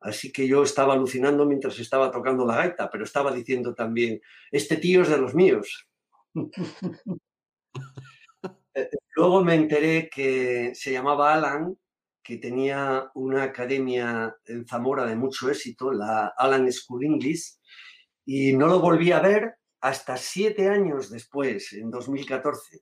Así 0.01 0.29
que 0.31 0.45
yo 0.45 0.61
estaba 0.61 0.93
alucinando 0.93 1.45
mientras 1.45 1.79
estaba 1.79 2.11
tocando 2.11 2.45
la 2.45 2.57
gaita, 2.57 2.89
pero 2.91 3.05
estaba 3.05 3.31
diciendo 3.31 3.73
también, 3.73 4.19
este 4.51 4.75
tío 4.75 5.03
es 5.03 5.09
de 5.09 5.17
los 5.17 5.33
míos. 5.33 5.87
Eh, 8.77 8.89
Luego 9.15 9.41
me 9.41 9.55
enteré 9.55 10.09
que 10.09 10.75
se 10.75 10.91
llamaba 10.91 11.33
Alan, 11.33 11.77
que 12.21 12.35
tenía 12.37 13.09
una 13.13 13.43
academia 13.43 14.35
en 14.43 14.67
Zamora 14.67 15.05
de 15.05 15.15
mucho 15.15 15.49
éxito, 15.49 15.93
la 15.93 16.33
Alan 16.37 16.69
School 16.69 17.05
English, 17.05 17.57
y 18.25 18.51
no 18.51 18.67
lo 18.67 18.81
volví 18.81 19.13
a 19.13 19.21
ver 19.21 19.55
hasta 19.85 20.17
siete 20.17 20.67
años 20.67 21.11
después, 21.11 21.71
en 21.73 21.91
2014, 21.91 22.81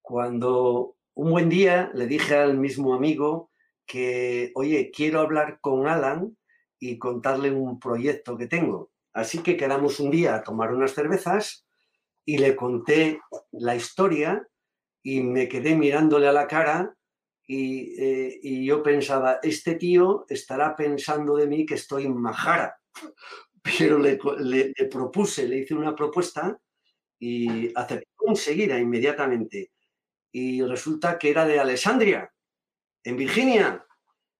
cuando 0.00 0.96
un 1.12 1.30
buen 1.30 1.50
día 1.50 1.90
le 1.92 2.06
dije 2.06 2.34
al 2.34 2.56
mismo 2.56 2.94
amigo 2.94 3.50
que, 3.84 4.50
oye, 4.54 4.90
quiero 4.90 5.20
hablar 5.20 5.58
con 5.60 5.86
Alan 5.86 6.34
y 6.78 6.96
contarle 6.96 7.50
un 7.50 7.78
proyecto 7.78 8.38
que 8.38 8.46
tengo. 8.46 8.90
Así 9.12 9.42
que 9.42 9.58
quedamos 9.58 10.00
un 10.00 10.10
día 10.10 10.34
a 10.34 10.42
tomar 10.42 10.72
unas 10.72 10.94
cervezas 10.94 11.66
y 12.24 12.38
le 12.38 12.56
conté 12.56 13.20
la 13.50 13.76
historia 13.76 14.48
y 15.02 15.20
me 15.20 15.48
quedé 15.48 15.76
mirándole 15.76 16.28
a 16.28 16.32
la 16.32 16.46
cara 16.46 16.96
y, 17.46 17.94
eh, 18.02 18.64
yo 18.64 18.82
pensaba, 18.82 19.38
este 19.42 19.74
tío 19.74 20.24
estará 20.30 20.74
pensando 20.76 21.36
de 21.36 21.46
mí 21.46 21.66
que 21.66 21.74
estoy 21.74 22.08
majara. 22.08 22.74
Pero 23.62 23.98
le, 23.98 24.18
propuse, 24.90 25.46
le 25.46 25.58
hice 25.58 25.74
una 25.74 25.94
propuesta 25.94 26.58
y 27.18 27.72
aceptó 27.76 28.24
enseguida, 28.26 28.78
inmediatamente. 28.78 29.70
Y 30.32 30.62
resulta 30.62 31.18
que 31.18 31.30
era 31.30 31.46
de 31.46 31.60
Alessandria, 31.60 32.32
en 33.04 33.16
Virginia. 33.16 33.86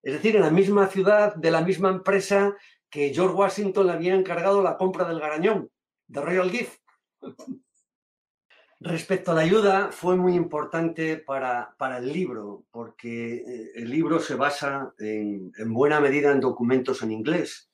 Es 0.02 0.14
decir, 0.14 0.36
en 0.36 0.42
la 0.42 0.50
misma 0.50 0.88
ciudad, 0.88 1.34
de 1.36 1.50
la 1.50 1.60
misma 1.60 1.90
empresa 1.90 2.56
que 2.90 3.14
George 3.14 3.34
Washington 3.34 3.86
le 3.86 3.92
había 3.92 4.14
encargado 4.14 4.62
la 4.62 4.76
compra 4.76 5.06
del 5.08 5.20
garañón, 5.20 5.70
de 6.08 6.20
Royal 6.20 6.50
Gift. 6.50 6.78
Respecto 8.80 9.30
a 9.30 9.34
la 9.34 9.42
ayuda, 9.42 9.92
fue 9.92 10.16
muy 10.16 10.34
importante 10.34 11.16
para, 11.16 11.76
para 11.78 11.98
el 11.98 12.12
libro, 12.12 12.64
porque 12.72 13.36
eh, 13.36 13.70
el 13.76 13.88
libro 13.88 14.18
se 14.18 14.34
basa 14.34 14.92
en 14.98 15.52
buena 15.72 16.00
medida 16.00 16.32
en 16.32 16.40
documentos 16.40 17.00
en 17.02 17.12
inglés. 17.12 17.71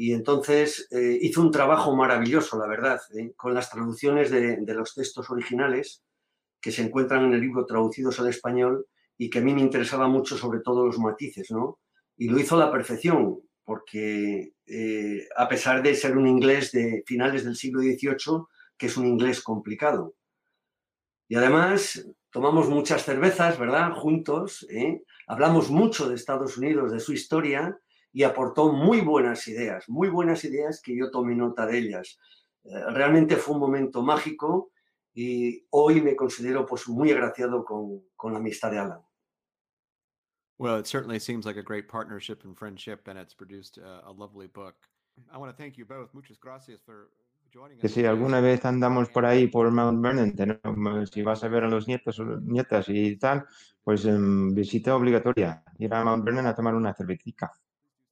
Y 0.00 0.14
entonces 0.14 0.88
eh, 0.92 1.18
hizo 1.20 1.42
un 1.42 1.50
trabajo 1.50 1.94
maravilloso, 1.94 2.58
la 2.58 2.66
verdad, 2.66 2.98
eh, 3.18 3.34
con 3.36 3.52
las 3.52 3.68
traducciones 3.68 4.30
de, 4.30 4.56
los 4.68 4.94
textos 4.94 5.28
originales 5.28 6.02
que 6.58 6.72
se 6.72 6.80
encuentran 6.80 7.26
en 7.26 7.34
el 7.34 7.42
libro 7.42 7.66
traducidos 7.66 8.18
al 8.18 8.28
español 8.28 8.86
y 9.18 9.28
que 9.28 9.40
a 9.40 9.42
mí 9.42 9.52
me 9.52 9.60
interesaba 9.60 10.08
mucho, 10.08 10.38
sobre 10.38 10.60
todo 10.60 10.86
los 10.86 10.98
matices, 10.98 11.50
¿no? 11.50 11.80
Y 12.16 12.30
lo 12.30 12.38
hizo 12.38 12.56
a 12.56 12.60
la 12.60 12.72
perfección, 12.72 13.42
porque 13.62 14.54
eh, 14.64 15.28
a 15.36 15.46
pesar 15.46 15.82
de 15.82 15.94
ser 15.94 16.16
un 16.16 16.26
inglés 16.26 16.72
de 16.72 17.02
finales 17.06 17.44
del 17.44 17.56
siglo 17.56 17.82
XVIII, 17.82 18.44
que 18.78 18.86
es 18.86 18.96
un 18.96 19.06
inglés 19.06 19.42
complicado. 19.42 20.14
Y 21.28 21.34
además 21.34 22.06
tomamos 22.30 22.70
muchas 22.70 23.04
cervezas, 23.04 23.58
¿verdad? 23.58 23.92
Juntos, 23.92 24.66
hablamos 25.26 25.68
mucho 25.68 26.08
de 26.08 26.14
Estados 26.14 26.56
Unidos, 26.56 26.90
de 26.90 27.00
su 27.00 27.12
historia, 27.12 27.78
y 28.12 28.22
aportó 28.24 28.72
muy 28.72 29.00
buenas 29.00 29.46
ideas, 29.48 29.88
muy 29.88 30.08
buenas 30.08 30.44
ideas 30.44 30.80
que 30.82 30.96
yo 30.96 31.10
tomé 31.10 31.34
nota 31.34 31.66
de 31.66 31.78
ellas. 31.78 32.18
Eh, 32.64 32.70
realmente 32.92 33.36
fue 33.36 33.54
un 33.54 33.60
momento 33.60 34.02
mágico 34.02 34.72
y 35.14 35.66
hoy 35.70 36.00
me 36.00 36.14
considero 36.16 36.66
pues 36.66 36.88
muy 36.88 37.10
agraciado 37.12 37.64
con, 37.64 38.02
con 38.16 38.32
la 38.32 38.38
amistad 38.38 38.70
de 38.70 38.78
Alan. 38.78 39.00
Well, 40.58 40.78
it 40.78 40.86
certainly 40.86 41.18
seems 41.18 41.46
like 41.46 41.56
a 41.58 41.62
great 41.62 41.88
partnership 41.88 42.44
and 42.44 42.54
friendship, 42.54 43.08
and 43.08 43.18
it's 43.18 43.32
produced 43.34 43.78
a, 43.78 44.02
a 44.06 44.12
lovely 44.12 44.46
book. 44.46 44.74
I 45.32 45.38
want 45.38 45.50
to 45.50 45.56
thank 45.56 45.78
you 45.78 45.86
both. 45.86 46.12
Muchas 46.12 46.38
gracias 46.38 46.82
for 46.82 47.10
joining 47.50 47.78
us. 47.78 47.80
Que 47.80 47.88
si 47.88 48.04
alguna 48.04 48.40
vez 48.42 48.62
andamos 48.66 49.08
por 49.08 49.24
ahí 49.24 49.46
por 49.46 49.70
Mount 49.70 50.02
Vernon, 50.02 50.34
tenemos- 50.34 51.10
si 51.10 51.22
vas 51.22 51.42
a 51.44 51.48
ver 51.48 51.64
a 51.64 51.68
los 51.68 51.88
nietos 51.88 52.20
o 52.20 52.24
nietas 52.42 52.90
y 52.90 53.16
tal, 53.16 53.46
pues 53.82 54.04
em, 54.04 54.54
visita 54.54 54.94
obligatoria, 54.94 55.64
ir 55.78 55.94
a 55.94 56.04
Mount 56.04 56.24
Vernon 56.24 56.46
a 56.46 56.54
tomar 56.54 56.74
una 56.74 56.92
cervecita. 56.92 57.50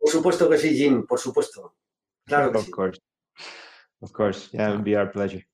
Por 0.08 0.12
supuesto 0.14 0.48
que 0.48 0.56
sí, 0.56 0.74
Jim, 0.74 1.04
por 1.06 1.18
supuesto. 1.18 1.74
Claro 2.26 2.50
que 2.50 2.58
Of 2.58 2.64
sí. 2.64 2.70
course. 2.70 3.00
Of 4.00 4.12
course. 4.12 4.48
Yeah, 4.54 4.70
it 4.70 4.72
would 4.76 4.84
be 4.84 4.96
our 4.96 5.06
pleasure. 5.12 5.44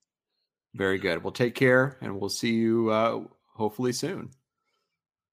Very 0.73 0.97
good. 0.97 1.21
Well, 1.21 1.33
take 1.33 1.55
care, 1.55 1.97
and 1.99 2.17
we'll 2.17 2.29
see 2.29 2.53
you 2.53 2.89
uh, 2.89 3.25
hopefully 3.53 3.91
soon. 3.91 4.29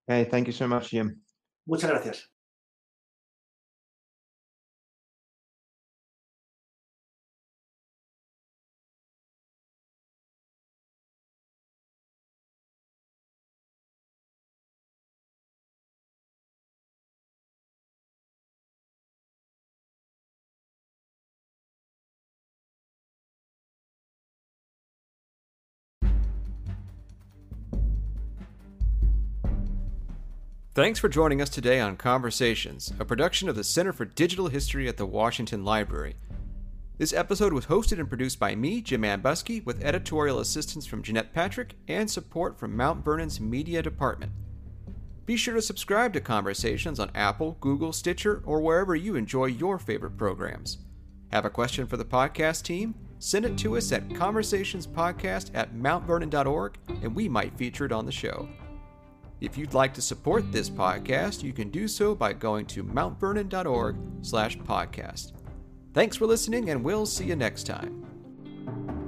Hey, 0.09 0.25
thank 0.25 0.49
you 0.49 0.53
so 0.53 0.67
much, 0.67 0.91
Jim. 0.91 1.21
Muchas 1.69 1.89
gracias. 1.89 2.32
Thanks 30.75 30.99
for 30.99 31.11
joining 31.11 31.43
us 31.43 31.51
today 31.51 31.81
on 31.81 31.99
Conversations, 31.99 32.95
a 32.99 33.05
production 33.05 33.51
of 33.51 33.57
the 33.57 33.63
Center 33.63 33.93
for 33.93 34.07
Digital 34.07 34.49
History 34.49 34.89
at 34.89 34.97
the 34.97 35.05
Washington 35.05 35.67
Library. 35.67 36.15
This 36.97 37.13
episode 37.13 37.53
was 37.53 37.67
hosted 37.67 37.99
and 37.99 38.09
produced 38.09 38.41
by 38.41 38.55
me, 38.55 38.81
Jim 38.81 39.03
Ambuske, 39.03 39.67
with 39.67 39.85
editorial 39.85 40.41
assistance 40.41 40.87
from 40.87 41.03
Jeanette 41.03 41.35
Patrick 41.35 41.75
and 41.89 42.11
support 42.11 42.59
from 42.59 42.75
Mount 42.75 43.05
Vernon's 43.05 43.39
media 43.39 43.83
department. 43.83 44.33
Be 45.27 45.37
sure 45.37 45.53
to 45.53 45.61
subscribe 45.61 46.15
to 46.15 46.23
Conversations 46.23 46.99
on 46.99 47.11
Apple, 47.15 47.59
Google, 47.61 47.93
Stitcher, 47.93 48.43
or 48.47 48.63
wherever 48.63 48.97
you 48.97 49.15
enjoy 49.15 49.45
your 49.45 49.79
favorite 49.79 50.17
programs. 50.17 50.79
Have 51.33 51.45
a 51.45 51.51
question 51.51 51.87
for 51.87 51.99
the 51.99 52.05
podcast 52.07 52.63
team? 52.63 52.95
Send 53.19 53.45
it 53.45 53.59
to 53.59 53.77
us 53.77 53.93
at 53.93 54.09
conversationspodcast 54.09 55.51
at 55.53 55.75
mountvernon.org 55.75 56.79
and 57.03 57.15
we 57.15 57.29
might 57.29 57.59
feature 57.59 57.85
it 57.85 57.93
on 57.93 58.07
the 58.07 58.11
show. 58.11 58.49
If 59.43 59.59
you'd 59.59 59.75
like 59.75 59.93
to 59.95 60.01
support 60.01 60.53
this 60.53 60.71
podcast, 60.71 61.43
you 61.43 61.53
can 61.53 61.69
do 61.69 61.89
so 61.89 62.15
by 62.15 62.33
going 62.33 62.65
to 62.67 62.85
mountvernon.org 62.85 63.97
slash 64.21 64.57
podcast. 64.59 65.33
Thanks 65.93 66.17
for 66.17 66.27
listening, 66.27 66.71
and 66.71 66.85
we'll 66.85 67.07
see 67.07 67.25
you 67.25 67.35
next 67.35 67.65
time. 67.65 69.02